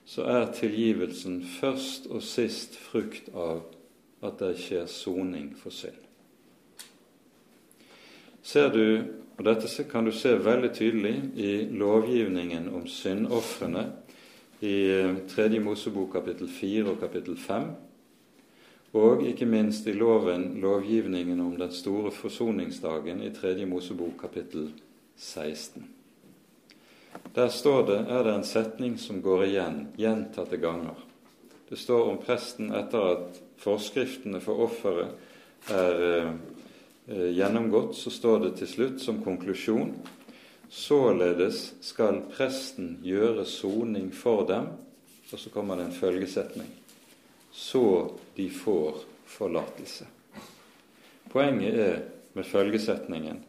[0.09, 3.67] så er tilgivelsen først og sist frukt av
[4.25, 6.08] at det skjer soning for synd.
[8.49, 8.85] Ser du,
[9.37, 13.83] og Dette kan du se veldig tydelig i lovgivningen om syndofrene
[14.65, 14.79] i
[15.29, 15.51] 3.
[15.61, 17.69] Mosebok kapittel 4 og kapittel 5
[18.97, 23.67] og ikke minst i loven, lovgivningen om den store forsoningsdagen i 3.
[23.69, 24.71] Mosebok kapittel
[25.17, 25.85] 16.
[27.37, 30.97] Der står det, er det en setning som går igjen gjentatte ganger.
[31.69, 36.33] Det står om presten etter at forskriftene for offeret er eh,
[37.09, 39.95] gjennomgått, så står det til slutt som konklusjon
[40.69, 44.67] Således skal presten gjøre soning for dem,
[45.33, 46.69] og så kommer det en følgesetning
[47.59, 48.95] så de får
[49.27, 50.07] forlatelse.
[51.29, 52.03] Poenget er
[52.33, 53.41] med følgesetningen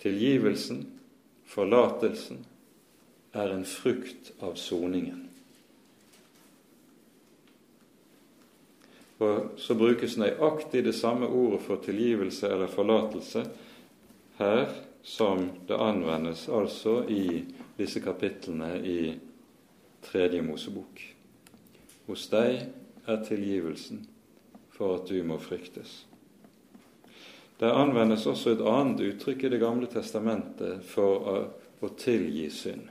[0.00, 0.86] tilgivelsen,
[1.44, 2.46] forlatelsen,
[3.32, 5.29] er en frukt av soningen.
[9.20, 13.44] Og Så brukes nøyaktig det samme ordet for tilgivelse eller forlatelse
[14.38, 14.70] her
[15.02, 17.44] som det anvendes altså i
[17.76, 19.00] disse kapitlene i
[20.04, 21.02] Tredje Mosebok.
[22.06, 22.62] Hos deg
[23.06, 24.06] er tilgivelsen
[24.72, 26.06] for at du må fryktes.
[27.60, 31.50] Der anvendes også et annet uttrykk i Det gamle testamentet for
[31.80, 32.88] å tilgi synd,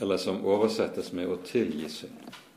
[0.00, 2.47] eller som oversettes med 'å tilgi synd'.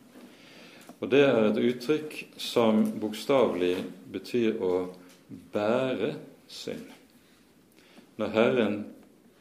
[1.01, 3.73] Og Det er et uttrykk som bokstavelig
[4.13, 4.73] betyr å
[5.53, 6.11] bære
[6.45, 6.91] synd.
[8.21, 8.75] Når Herren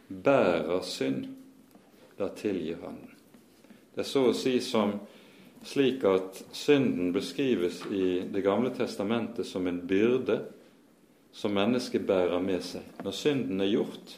[0.09, 1.27] bærer synd,
[2.17, 3.13] da tilgir Han den.
[3.95, 4.95] Det er så å si som
[5.67, 10.41] slik at synden beskrives i Det gamle testamentet som en byrde
[11.33, 12.87] som mennesket bærer med seg.
[13.05, 14.17] Når synden er gjort,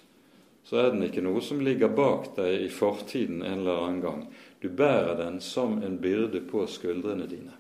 [0.64, 4.22] så er den ikke noe som ligger bak deg i fortiden en eller annen gang.
[4.62, 7.56] Du bærer den som en byrde på skuldrene dine.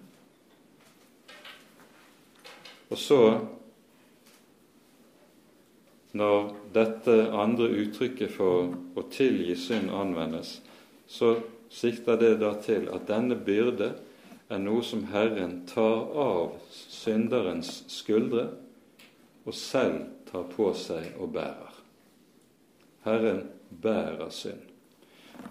[2.92, 3.40] Og så,
[6.12, 10.60] når dette andre uttrykket for å tilgi synd anvendes,
[11.08, 11.34] så
[11.72, 13.94] sikter det da til at denne byrde
[14.52, 18.50] er noe som Herren tar av synderens skuldre
[19.42, 21.80] og selv tar på seg og bærer.
[23.08, 23.48] Herren
[23.82, 24.71] bærer synd.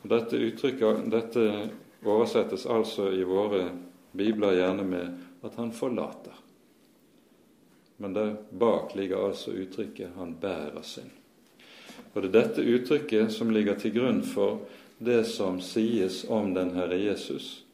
[0.03, 1.69] Dette, uttrykket, dette
[2.03, 3.69] oversettes altså i våre
[4.11, 6.37] bibler gjerne med at han forlater.
[7.97, 11.17] Men der bak ligger altså uttrykket 'han bærer synd'.
[12.13, 14.59] Og det er dette uttrykket som ligger til grunn for
[14.99, 17.65] det som sies om den Herre Jesus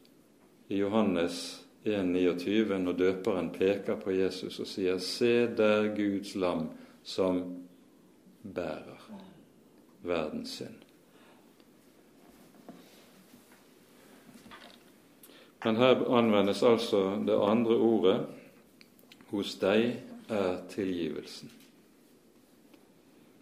[0.68, 6.68] i Johannes 1,29, når døperen peker på Jesus og sier 'Se der Guds lam
[7.02, 7.64] som
[8.42, 9.00] bærer
[10.02, 10.87] verdens synd'.
[15.64, 18.18] Men her anvendes altså det andre ordet
[19.30, 19.96] 'hos deg
[20.28, 21.50] er tilgivelsen'.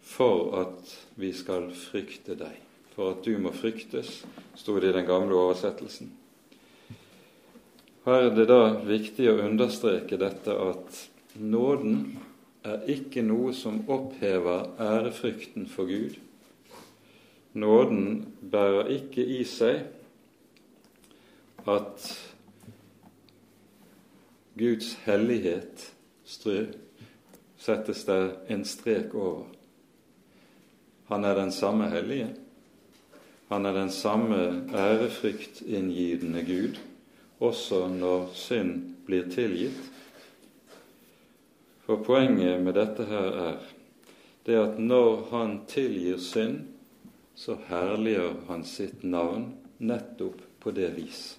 [0.01, 2.55] For at vi skal frykte deg.
[2.95, 6.09] For at du må fryktes, sto det i den gamle oversettelsen.
[8.05, 12.17] Her er det da viktig å understreke dette at nåden
[12.65, 16.15] er ikke noe som opphever ærefrykten for Gud.
[17.53, 19.83] Nåden bærer ikke i seg
[21.67, 22.07] at
[24.57, 25.93] Guds hellighet
[27.57, 29.45] settes der en strek over.
[31.07, 32.35] Han er den samme hellige.
[33.47, 36.79] Han er den samme ærefryktinngivende Gud,
[37.39, 39.79] også når synd blir tilgitt.
[41.85, 43.57] For poenget med dette her er
[44.45, 46.59] det at når han tilgir synd,
[47.35, 51.37] så herliggjør han sitt navn nettopp på det vis.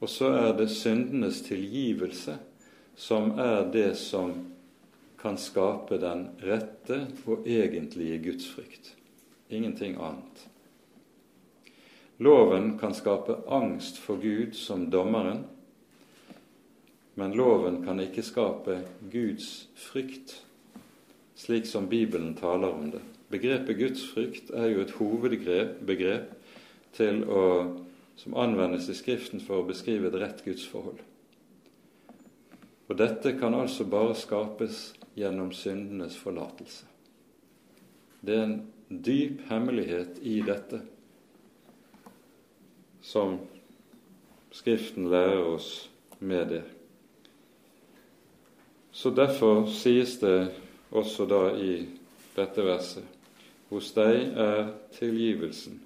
[0.00, 2.38] Og så er det syndenes tilgivelse
[2.96, 4.32] som er det som
[5.20, 8.94] kan skape den rette og egentlige gudsfrykt.
[9.50, 10.46] Ingenting annet.
[12.20, 15.44] Loven kan skape angst for Gud som dommeren,
[17.14, 18.78] men loven kan ikke skape
[19.12, 20.34] Guds frykt,
[21.36, 23.00] slik som Bibelen taler om det.
[23.32, 26.34] Begrepet gudsfrykt er jo et hovedbegrep
[26.96, 27.44] til å
[28.20, 30.98] som anvendes i Skriften for å beskrive et rett gudsforhold.
[32.90, 36.84] Og dette kan altså bare skapes gjennom syndenes forlatelse.
[38.20, 38.58] Det er en
[38.90, 40.82] dyp hemmelighet i dette
[43.00, 43.38] som
[44.52, 46.64] Skriften lærer oss med det.
[48.92, 50.50] Så derfor sies det
[50.90, 51.86] også da i
[52.36, 53.06] dette verset
[53.70, 55.78] Hos deg er tilgivelsen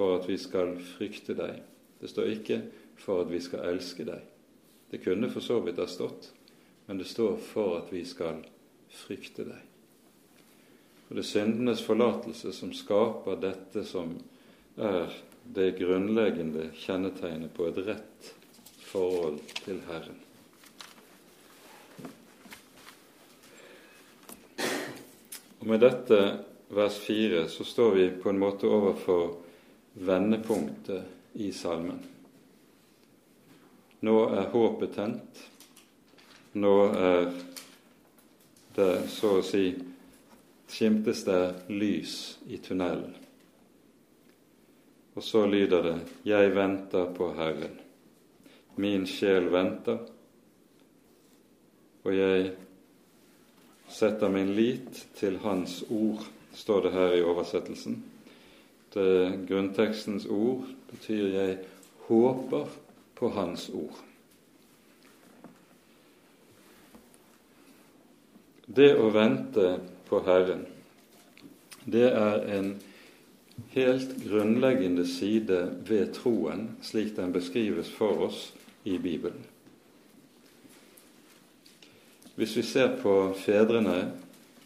[0.00, 1.58] for at vi skal frykte deg.
[2.00, 2.62] Det står ikke
[2.96, 4.22] 'for at vi skal elske deg'.
[4.90, 6.30] Det kunne for så vidt ha stått,
[6.86, 8.44] men det står 'for at vi skal
[8.88, 9.66] frykte deg'.
[11.10, 14.16] Og Det er syndenes forlatelse som skaper dette som
[14.78, 15.12] er
[15.54, 18.34] det grunnleggende kjennetegnet på et rett
[18.78, 20.20] forhold til Herren.
[25.60, 29.49] Og Med dette vers 4 så står vi på en måte overfor
[29.92, 31.98] vendepunktet i salmen.
[34.00, 35.40] Nå er håpet tent.
[36.52, 37.26] Nå er
[38.74, 39.64] det så å si
[40.70, 42.14] skimtes det lys
[42.48, 43.14] i tunnelen.
[45.14, 47.78] Og så lyder det:" Jeg venter på Herren.
[48.76, 49.98] Min sjel venter,
[52.04, 52.52] og jeg
[53.88, 56.24] setter min lit til Hans ord,
[56.54, 58.02] står det her i oversettelsen
[58.96, 61.58] at grunntekstens ord betyr 'jeg
[61.98, 62.66] håper
[63.14, 64.04] på Hans ord'.
[68.66, 70.66] Det å vente på Herren,
[71.86, 72.82] det er en
[73.68, 79.46] helt grunnleggende side ved troen, slik den beskrives for oss i Bibelen.
[82.36, 84.12] Hvis vi ser på fedrene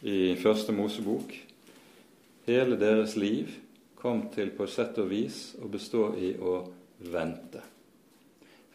[0.02, 1.32] i Første Mosebok,
[2.46, 3.48] hele deres liv
[4.04, 6.58] kom til på sett og vis å bestå i å
[7.08, 7.62] vente.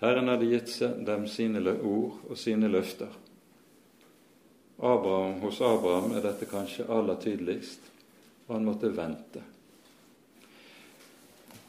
[0.02, 0.72] Herren hadde gitt
[1.06, 3.12] dem sine ord og sine løfter.
[4.80, 7.86] Abraham, hos Abraham er dette kanskje aller tydeligst,
[8.48, 9.46] og han måtte vente.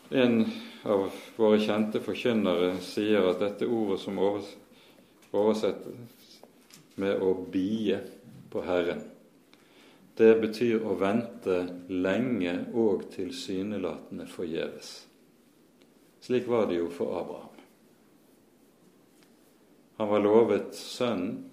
[0.08, 0.40] En
[0.88, 6.40] av våre kjente forkynnere sier at dette ordet som oversettes
[6.96, 8.00] med å bie
[8.48, 9.04] på Herren,
[10.20, 14.90] det betyr å vente lenge og tilsynelatende forgjeves.
[16.20, 17.56] Slik var det jo for Abraham.
[19.96, 21.46] Han var lovet sønnen,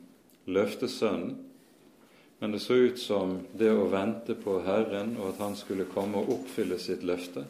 [0.51, 1.37] løftesønnen,
[2.39, 6.19] men det så ut som det å vente på Herren og at han skulle komme
[6.19, 7.47] og oppfylle sitt løfte,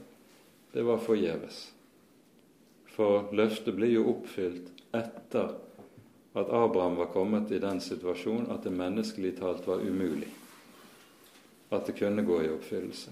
[0.74, 1.59] det var forgjeves.
[2.93, 5.57] For løftet blir jo oppfylt etter
[6.38, 10.30] at Abraham var kommet i den situasjonen at det menneskelig talt var umulig
[11.70, 13.11] at det kunne gå i oppfyllelse.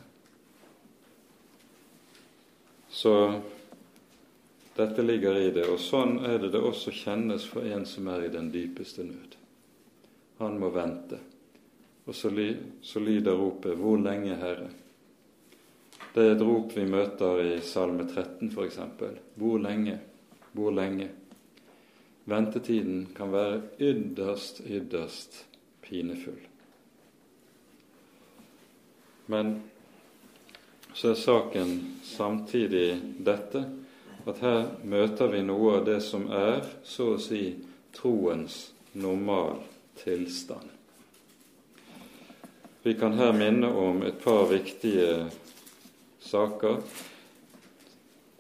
[2.89, 3.41] Så
[4.75, 8.25] dette ligger i det, og sånn er det det også kjennes for en som er
[8.25, 9.35] i den dypeste nød.
[10.39, 11.19] Han må vente.
[12.05, 12.49] Og så, ly,
[12.81, 14.71] så lyder ropet 'Hvor lenge, Herre?'
[16.13, 18.77] Det er et rop vi møter i Salme 13 f.eks.
[19.35, 19.99] Hvor lenge?
[20.53, 21.09] Hvor lenge?
[22.25, 25.45] Ventetiden kan være ytterst, ytterst
[25.81, 26.39] pinefull.
[29.25, 29.55] Men
[30.93, 31.73] så er saken
[32.03, 32.87] samtidig
[33.25, 33.63] dette
[34.25, 37.43] at her møter vi noe av det som er, så å si,
[37.95, 39.59] troens normal
[39.99, 40.71] tilstand.
[42.85, 45.25] Vi kan her minne om et par viktige
[46.21, 46.81] saker.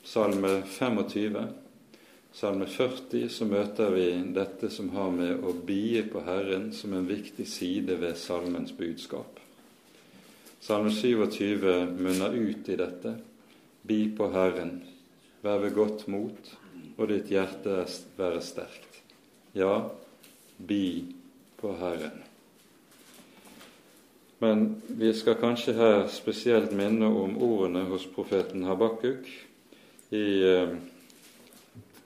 [0.05, 1.39] Salme 25.
[2.35, 7.07] Salme 40 så møter vi dette som har med å bie på Herren som en
[7.09, 9.34] viktig side ved salmens budskap.
[10.65, 13.11] Salme 27 munner ut i dette.
[13.85, 14.79] Bi på Herren,
[15.45, 16.47] vær ved godt mot,
[16.97, 17.83] og ditt hjerte
[18.17, 18.97] være sterkt.
[19.53, 19.91] Ja,
[20.57, 21.05] bi
[21.61, 22.17] på Herren.
[24.41, 29.29] Men vi skal kanskje her spesielt minne om ordene hos profeten Habakuk
[30.17, 30.73] i eh,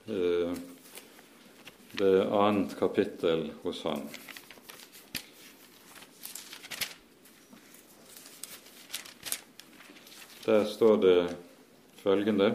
[0.04, 0.52] eh,
[1.96, 4.04] det annet kapittel hos han.
[10.46, 11.36] Der står det
[12.00, 12.54] følgende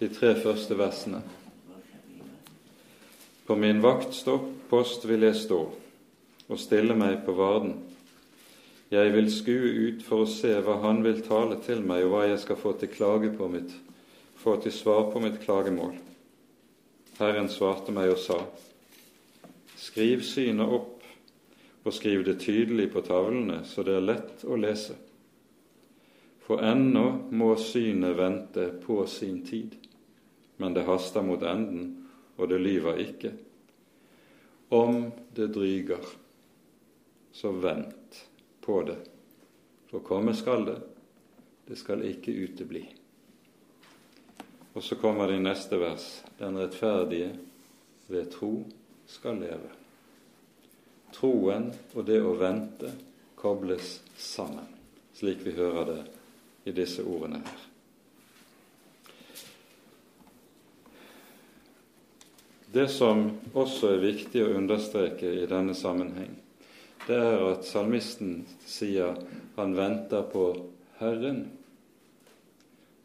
[0.00, 1.22] De tre første versene.
[3.46, 5.60] På min vaktpost vil jeg stå
[6.48, 7.76] og stille meg på varden.
[8.90, 12.26] Jeg vil skue ut for å se hva Han vil tale til meg, og hva
[12.30, 13.72] jeg skal få til, klage på mitt,
[14.40, 15.96] få til svar på mitt klagemål.
[17.18, 18.40] Herren svarte meg og sa,
[19.76, 20.95] Skriv synet opp,
[21.86, 24.96] og skriv det tydelig på tavlene, så det er lett å lese.
[26.42, 29.76] For ennå må synet vente på sin tid,
[30.58, 31.92] men det haster mot enden,
[32.36, 33.32] og det lyver ikke.
[34.74, 36.02] Om det dryger,
[37.32, 38.20] så vent
[38.66, 38.98] på det,
[39.86, 40.78] for komme skal det.
[41.66, 42.82] Det skal ikke utebli.
[44.74, 46.04] Og så kommer det i neste vers.
[46.38, 47.32] Den rettferdige
[48.10, 48.52] ved tro
[49.06, 49.85] skal leve.
[51.16, 52.92] Troen og det å vente
[53.40, 54.68] kobles sammen,
[55.16, 56.02] slik vi hører det
[56.68, 57.64] i disse ordene her.
[62.76, 66.34] Det som også er viktig å understreke i denne sammenheng,
[67.06, 69.14] det er at salmisten sier
[69.56, 70.48] han venter på
[70.98, 71.44] Herren.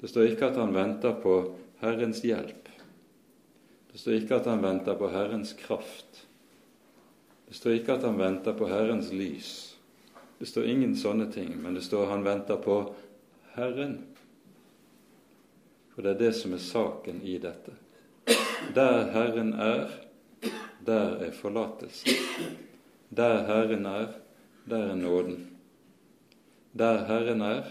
[0.01, 1.35] Det står ikke at han venter på
[1.83, 2.67] Herrens hjelp.
[3.91, 6.25] Det står ikke at han venter på Herrens kraft.
[7.51, 9.47] Det står ikke at han venter på Herrens lys.
[10.39, 12.77] Det står ingen sånne ting, men det står han venter på
[13.57, 13.97] Herren.
[15.91, 17.75] For det er det som er saken i dette.
[18.71, 19.91] Der Herren er,
[20.87, 22.15] der er forlatelse.
[23.11, 24.09] Der Herren er,
[24.63, 25.49] der er nåden.
[26.71, 27.65] Der Herren er,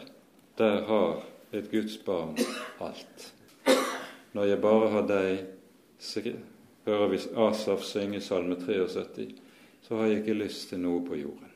[0.61, 1.23] der har
[1.57, 2.37] et Guds barn
[2.85, 3.31] alt.
[4.37, 5.47] Når jeg bare har deg,
[6.85, 9.49] hører vi Asaf synge Salme 73,
[9.91, 11.49] så har jeg ikke lyst til noe på jorden.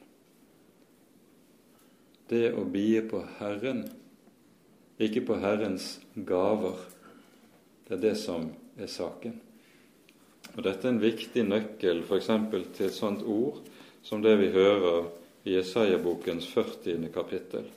[2.26, 3.84] Det å bie på Herren,
[4.98, 6.82] ikke på Herrens gaver,
[7.86, 9.38] det er det som er saken.
[10.56, 12.32] Og Dette er en viktig nøkkel f.eks.
[12.74, 13.62] til et sånt ord
[14.02, 15.12] som det vi hører
[15.46, 17.06] i Jesaja-bokens 40.
[17.14, 17.70] kapittel,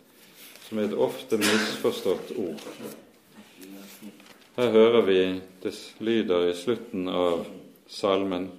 [0.66, 2.70] som er et ofte misforstått ord.
[4.58, 5.24] Her hører vi
[5.62, 7.46] det lyder i slutten av
[7.86, 8.56] salmen,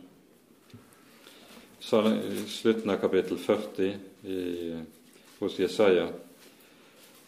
[1.88, 4.76] slutten av kapittel 40 i,
[5.38, 6.08] hos Jesaja.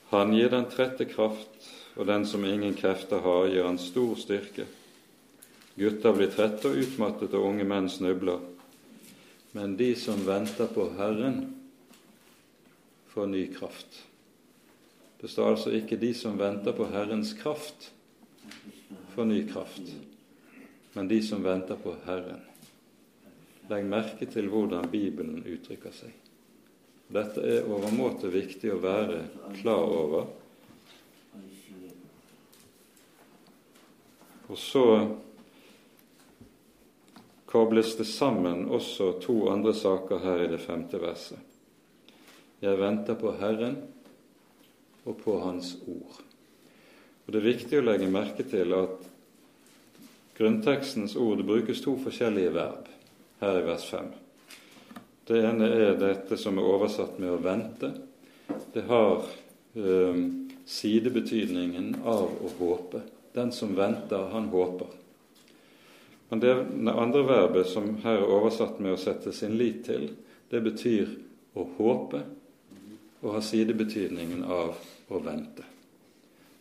[0.09, 4.67] Han gir den trette kraft, og den som ingen krefter har, gir han stor styrke.
[5.81, 8.43] Gutter blir trette og utmattet, og unge menn snubler.
[9.57, 11.41] Men de som venter på Herren,
[13.11, 14.03] får ny kraft.
[15.21, 17.91] Det står altså ikke 'de som venter på Herrens kraft',
[19.15, 19.83] får ny kraft,
[20.93, 22.50] men de som venter på Herren.
[23.71, 26.15] Legg merke til hvordan Bibelen uttrykker seg.
[27.11, 29.23] Dette er overmåte viktig å være
[29.61, 30.29] klar over.
[34.51, 34.85] Og så
[37.51, 41.39] kobles det sammen også to andre saker her i det femte verset.
[42.61, 43.79] Jeg venter på Herren
[45.07, 46.21] og på Hans ord.
[47.27, 49.07] Og Det er viktig å legge merke til at
[50.39, 52.90] grunntekstens ord brukes to forskjellige verb.
[53.41, 54.07] Her i vers 5.
[55.27, 57.93] Det ene er dette som er oversatt med 'å vente'.
[58.73, 59.23] Det har
[59.77, 60.17] eh,
[60.67, 63.01] sidebetydningen av å håpe.
[63.33, 64.87] Den som venter, han håper.
[66.29, 66.53] Men det
[66.93, 70.11] andre verbet som her er oversatt med 'å sette sin lit til',
[70.51, 71.09] det betyr
[71.55, 72.23] å håpe
[73.23, 74.77] og har sidebetydningen av
[75.09, 75.63] å vente.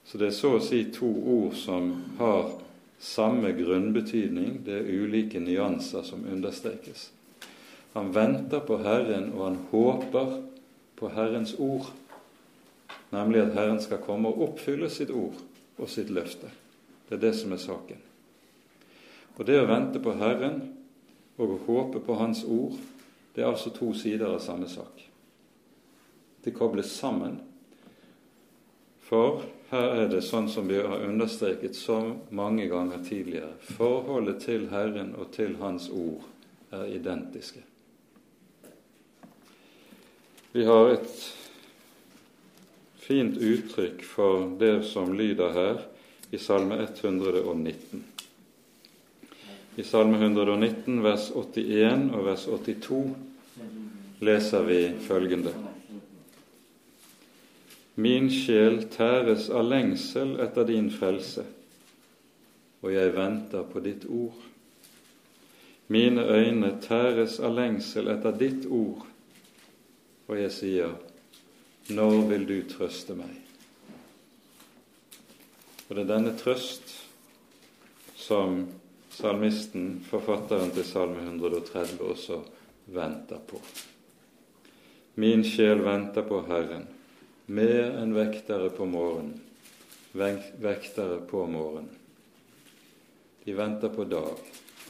[0.06, 2.52] Så det er så å si to ord som har
[3.00, 7.10] samme grunnbetydning, det er ulike nyanser som understrekes.
[7.94, 10.36] Han venter på Herren, og han håper
[11.00, 11.88] på Herrens ord,
[13.10, 15.40] nemlig at Herren skal komme og oppfylle sitt ord
[15.80, 16.52] og sitt løfte.
[17.10, 18.04] Det er det som er saken.
[19.40, 20.60] Og det å vente på Herren
[21.40, 22.76] og å håpe på Hans ord,
[23.34, 25.06] det er altså to sider av samme sak.
[26.44, 27.40] De kobles sammen.
[29.08, 32.00] For her er det sånn som vi har understreket så
[32.34, 33.54] mange ganger tidligere.
[33.78, 36.26] Forholdet til Herren og til Hans ord
[36.74, 37.62] er identiske.
[40.52, 41.14] Vi har et
[42.98, 45.84] fint uttrykk for det som lyder her
[46.34, 48.04] i Salme 119.
[49.78, 53.04] I Salme 119 vers 81 og vers 82
[54.26, 55.69] leser vi følgende.
[58.00, 61.44] Min sjel tæres av lengsel etter din frelse,
[62.80, 64.38] og jeg venter på ditt ord.
[65.92, 69.02] Mine øyne tæres av lengsel etter ditt ord,
[70.30, 70.94] og jeg sier,
[71.90, 73.34] når vil du trøste meg?
[75.90, 76.94] Og det er denne trøst
[78.16, 78.62] som
[79.18, 82.40] salmisten, forfatteren til Salme 130, også
[82.96, 83.60] venter på.
[85.20, 86.88] Min sjel venter på Herren
[87.50, 89.40] mer enn vektere på morgenen.
[90.14, 91.90] Vektere på morgenen.
[93.44, 94.38] De venter på dag,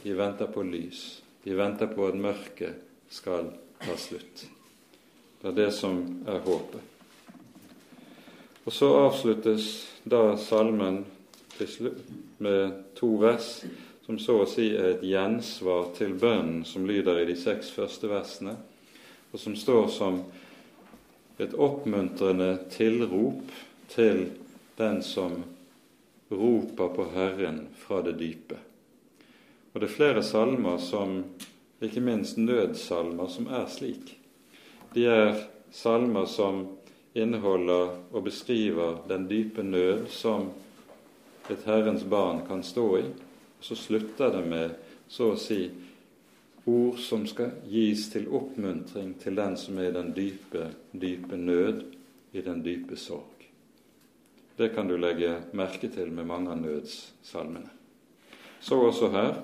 [0.02, 4.42] de venter på lys, de venter på at mørket skal ta slutt.
[5.40, 6.82] Det er det som er håpet.
[8.66, 9.70] Og så avsluttes
[10.04, 11.04] da salmen
[12.38, 13.48] med to vers
[14.04, 18.10] som så å si er et gjensvar til bønnen som lyder i de seks første
[18.10, 18.56] versene,
[19.30, 20.20] og som står som
[21.40, 23.52] et oppmuntrende tilrop
[23.88, 24.26] til
[24.76, 25.40] den som
[26.30, 28.58] roper på Herren fra det dype.
[29.72, 31.22] Og det er flere salmer som,
[31.80, 34.16] ikke minst nødsalmer, som er slik.
[34.94, 35.38] De er
[35.72, 36.66] salmer som
[37.14, 40.50] inneholder og beskriver den dype nød som
[41.50, 43.06] et Herrens barn kan stå i.
[43.58, 44.76] Og så slutter det med
[45.10, 45.64] så å si
[46.64, 51.84] ord som skal gis til oppmuntring til den som er i den dype, dype nød,
[52.32, 53.46] i den dype sorg.
[54.56, 57.70] Det kan du legge merke til med mange av nødssalmene.
[58.60, 59.38] Så også her.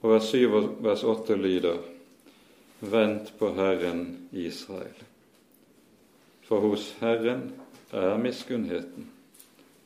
[0.00, 1.82] Og vers 7 og vers 8 lyder
[2.80, 5.02] Vent på Herren Israel.
[6.46, 7.50] For hos Herren
[7.92, 9.10] er miskunnheten,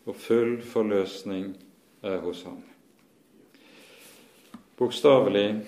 [0.07, 1.57] og full forløsning
[2.03, 2.62] er hos ham.
[4.75, 5.61] Bokstavelig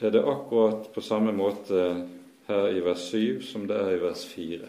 [0.00, 1.84] er det akkurat på samme måte
[2.44, 4.68] her i vers 7 som det er i vers 4.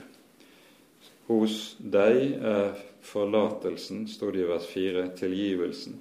[1.28, 6.00] Hos deg er forlatelsen, står det i vers 4, tilgivelsen.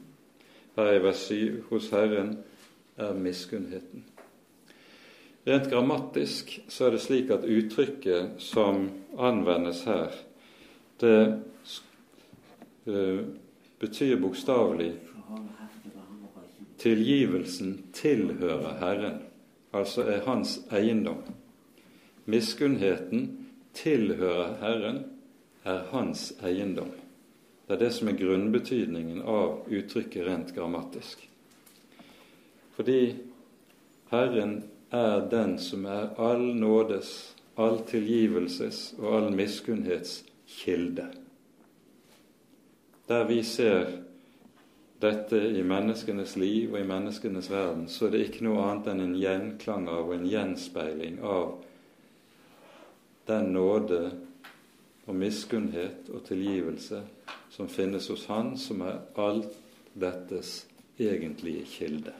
[0.76, 2.36] Her i vers 7 hos Herren
[2.94, 4.06] er miskunnheten.
[5.46, 8.84] Rent grammatisk så er det slik at uttrykket som
[9.18, 10.14] anvendes her,
[11.00, 11.42] det
[12.86, 13.22] uh,
[13.82, 14.92] betyr bokstavelig
[16.80, 19.18] Tilgivelsen tilhører Herren,
[19.72, 21.20] altså er hans eiendom.
[22.24, 23.26] Miskunnheten
[23.76, 25.04] tilhører Herren,
[25.64, 26.94] er hans eiendom.
[27.66, 31.26] Det er det som er grunnbetydningen av uttrykket rent grammatisk.
[32.74, 33.14] Fordi
[34.10, 41.10] Herren er den som er all nådes, all tilgivelses og all miskunnhets kilde.
[43.08, 44.00] Der vi ser
[45.00, 49.04] dette i menneskenes liv og i menneskenes verden, så er det ikke noe annet enn
[49.04, 51.54] en gjenklang av og en gjenspeiling av
[53.30, 54.02] den nåde
[55.06, 57.00] og miskunnhet og tilgivelse
[57.50, 59.56] som finnes hos Han som er alt
[59.98, 60.66] dettes
[61.00, 62.12] egentlige kilde.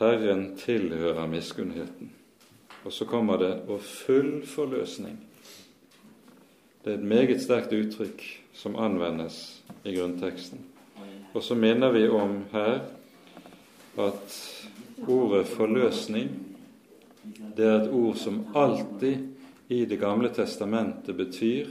[0.00, 2.12] Herren tilhører miskunnheten.
[2.84, 5.22] Og så kommer det 'og full forløsning'.
[6.84, 10.64] Det er et meget sterkt uttrykk som anvendes i grunnteksten.
[11.36, 12.80] Og så minner vi om her
[14.00, 14.36] at
[15.06, 16.56] ordet 'forløsning'
[17.56, 19.28] det er et ord som alltid
[19.68, 21.66] i Det gamle testamentet betyr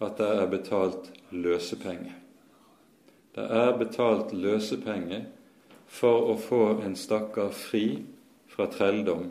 [0.00, 2.12] at det er betalt løsepenge.
[3.34, 5.24] Det er betalt løsepenge
[5.86, 8.02] for å få en stakkar fri
[8.48, 9.30] fra trelldom,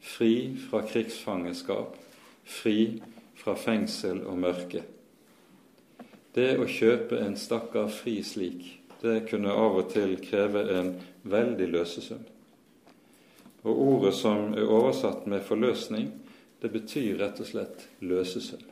[0.00, 1.96] fri fra krigsfangeskap,
[2.44, 3.02] fri
[3.34, 4.84] fra fengsel og mørke.
[6.34, 8.66] Det å kjøpe en stakkar fri slik,
[9.02, 10.94] det kunne av og til kreve en
[11.30, 12.22] veldig løsesum.
[13.64, 16.10] Og ordet som er oversatt med forløsning,
[16.60, 18.64] det betyr rett og slett løsesum.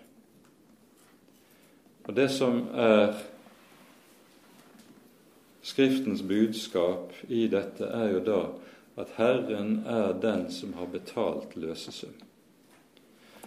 [2.03, 3.15] Og det som er
[5.63, 8.41] Skriftens budskap i dette, er jo da
[8.99, 12.17] at Herren er den som har betalt løsesum.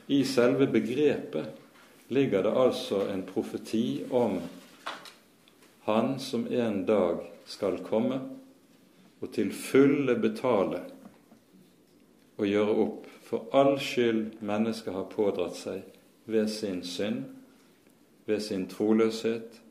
[0.07, 1.64] I selve begrepet
[2.07, 4.39] ligger det altså en profeti om
[5.85, 8.19] Han som en dag skal komme
[9.21, 10.81] og til fulle betale
[12.37, 15.85] og gjøre opp for all skyld mennesket har pådratt seg
[16.25, 17.23] ved sin synd
[18.25, 19.61] ved sin troløshet,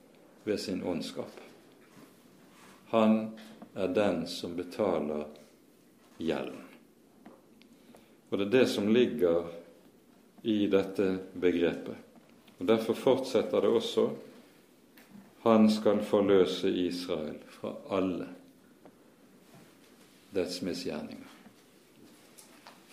[0.45, 1.41] ved sin ondskap.
[2.87, 3.30] Han
[3.74, 5.26] er den som betaler
[6.18, 6.61] gjelden.
[8.30, 9.51] Og det er det som ligger
[10.43, 12.04] i dette begrepet.
[12.59, 14.09] Og Derfor fortsetter det også
[15.45, 18.29] han skal forløse Israel fra alle
[20.33, 21.29] dets misgjerninger.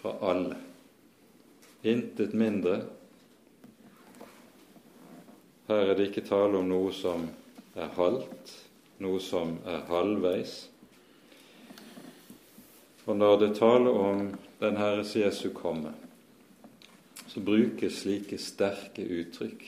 [0.02, 0.58] Fra alle.
[1.82, 2.82] Intet mindre
[5.68, 7.24] her er det ikke tale om noe som
[7.80, 8.52] er halvt,
[9.00, 10.58] noe som er halvveis.
[13.08, 14.26] Og når det taler om
[14.60, 15.96] den Herres Jesu komme,
[17.28, 19.66] så brukes slike sterke uttrykk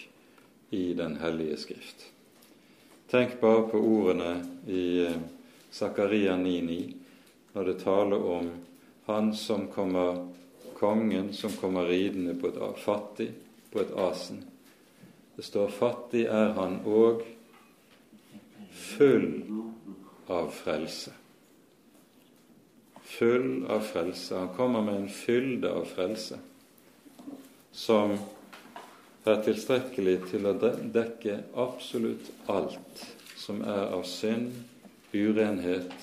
[0.74, 2.08] i Den hellige skrift.
[3.10, 4.32] Tenk bare på ordene
[4.68, 5.20] i eh,
[5.72, 6.94] Zakaria 9,9
[7.54, 8.50] når det taler om
[9.06, 10.26] han som kommer,
[10.80, 13.30] kongen som kommer ridende på et fattig
[13.70, 14.42] på et asen
[15.36, 17.24] det står 'fattig er han og
[18.72, 19.44] full
[20.30, 21.12] av frelse'.
[23.02, 24.38] Full av frelse.
[24.38, 26.40] Han kommer med en fylde av frelse
[27.74, 28.14] som
[29.26, 33.04] er tilstrekkelig til å dekke absolutt alt
[33.40, 34.54] som er av synd,
[35.14, 35.94] urenhet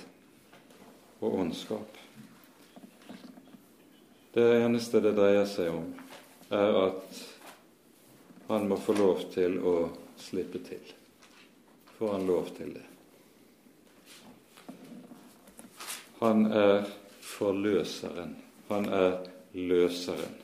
[1.21, 1.97] og ondskap.
[4.35, 5.89] Det eneste det dreier seg om,
[6.55, 7.23] er at
[8.51, 9.75] han må få lov til å
[10.19, 10.95] slippe til.
[11.99, 12.87] Får han lov til det?
[16.21, 16.87] Han er
[17.25, 18.37] forløseren.
[18.69, 19.19] Han er
[19.55, 20.40] løseren.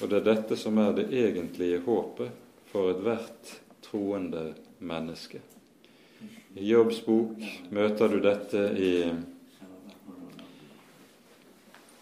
[0.00, 2.32] Og det er dette som er det egentlige håpet
[2.68, 3.52] for ethvert
[3.86, 5.40] troende menneske.
[6.56, 7.40] I Jobbs bok
[7.72, 8.92] møter du dette i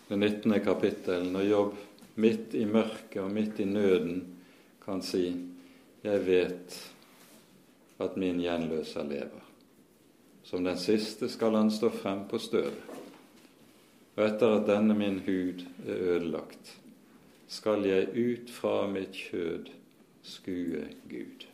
[0.09, 0.61] det 19.
[0.63, 1.79] kapittel, når Jobb
[2.23, 4.23] midt i mørket og midt i nøden
[4.85, 5.35] kan si
[6.05, 6.93] 'Jeg vet
[7.99, 9.45] at min gjenløser lever'.
[10.45, 12.83] Som den siste skal han stå frem på støvet.
[14.17, 16.77] Og etter at denne min hud er ødelagt,
[17.55, 19.71] skal jeg ut fra mitt kjød
[20.27, 21.45] skue Gud.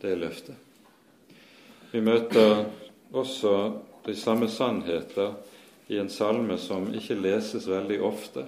[0.00, 0.56] Det er løftet.
[1.92, 2.64] Vi møter
[3.12, 3.54] også
[4.06, 5.34] de samme sannheter
[5.88, 8.46] i en salme som ikke leses veldig ofte,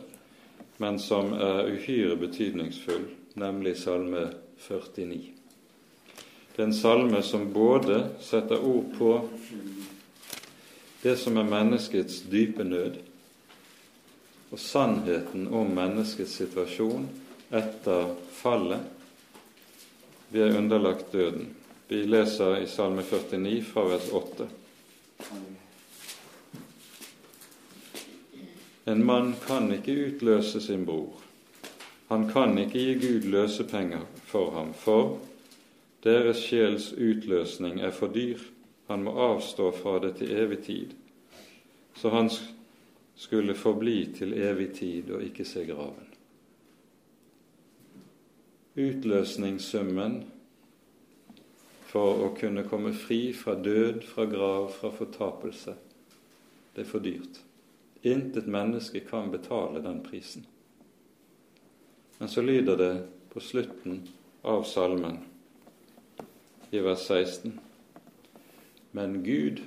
[0.81, 3.07] men som er uhyre betydningsfull,
[3.37, 4.27] nemlig Salme
[4.61, 5.33] 49.
[6.57, 9.13] Det er en salme som både setter ord på
[11.03, 12.97] det som er menneskets dype nød,
[14.51, 17.09] og sannheten om menneskets situasjon
[17.51, 18.81] etter fallet.
[20.29, 21.51] Vi er underlagt døden.
[21.89, 24.49] Vi leser i Salme 49 fra vers 8.
[28.87, 31.23] En mann kan ikke utløse sin bror.
[32.09, 35.17] Han kan ikke gi Gud løsepenger for ham, for
[36.07, 38.39] deres sjels utløsning er for dyr.
[38.87, 40.95] Han må avstå fra det til evig tid.
[41.99, 42.31] Så han
[43.17, 46.13] skulle forbli til evig tid og ikke se graven.
[48.77, 50.19] Utløsningssummen
[51.89, 55.73] for å kunne komme fri fra død, fra grav, fra fortapelse,
[56.75, 57.41] det er for dyrt.
[58.05, 60.45] Intet menneske kan betale den prisen.
[62.19, 62.93] Men så lyder det
[63.33, 64.03] på slutten
[64.45, 65.23] av salmen,
[66.71, 67.61] i vers 16,
[68.93, 69.61] Men Gud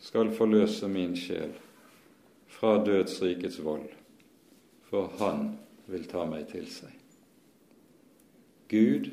[0.00, 1.52] skal forløse min sjel
[2.62, 3.88] fra dødsrikets vold,
[4.82, 5.56] for Han
[5.90, 6.92] vil ta meg til seg.
[8.70, 9.08] Gud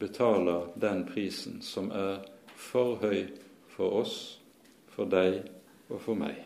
[0.00, 2.22] betaler den prisen som er
[2.56, 3.26] for høy
[3.74, 4.16] for oss,
[4.96, 5.42] for deg
[5.90, 6.40] og for meg.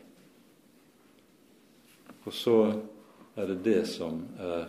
[2.26, 2.58] Og så
[3.38, 4.66] er det det som er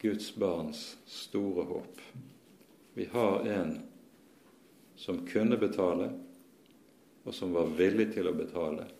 [0.00, 2.04] Guds barns store håp.
[2.96, 3.82] Vi har en
[4.96, 6.14] som kunne betale,
[7.28, 8.94] og som var villig til å betale,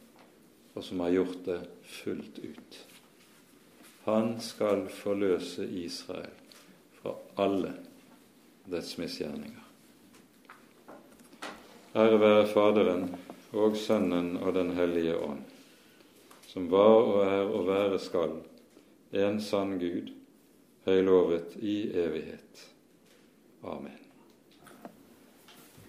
[0.77, 2.79] og som har gjort det fullt ut.
[4.05, 6.35] Han skal forløse Israel
[7.01, 7.72] fra alle
[8.70, 9.62] dets misgjerninger.
[11.97, 13.09] Ære være Faderen
[13.57, 15.43] og Sønnen og Den hellige ånd,
[16.47, 18.39] som var og er og være skal,
[19.16, 20.12] en sann Gud,
[20.85, 22.66] høylovet i evighet.
[23.64, 24.05] Amen.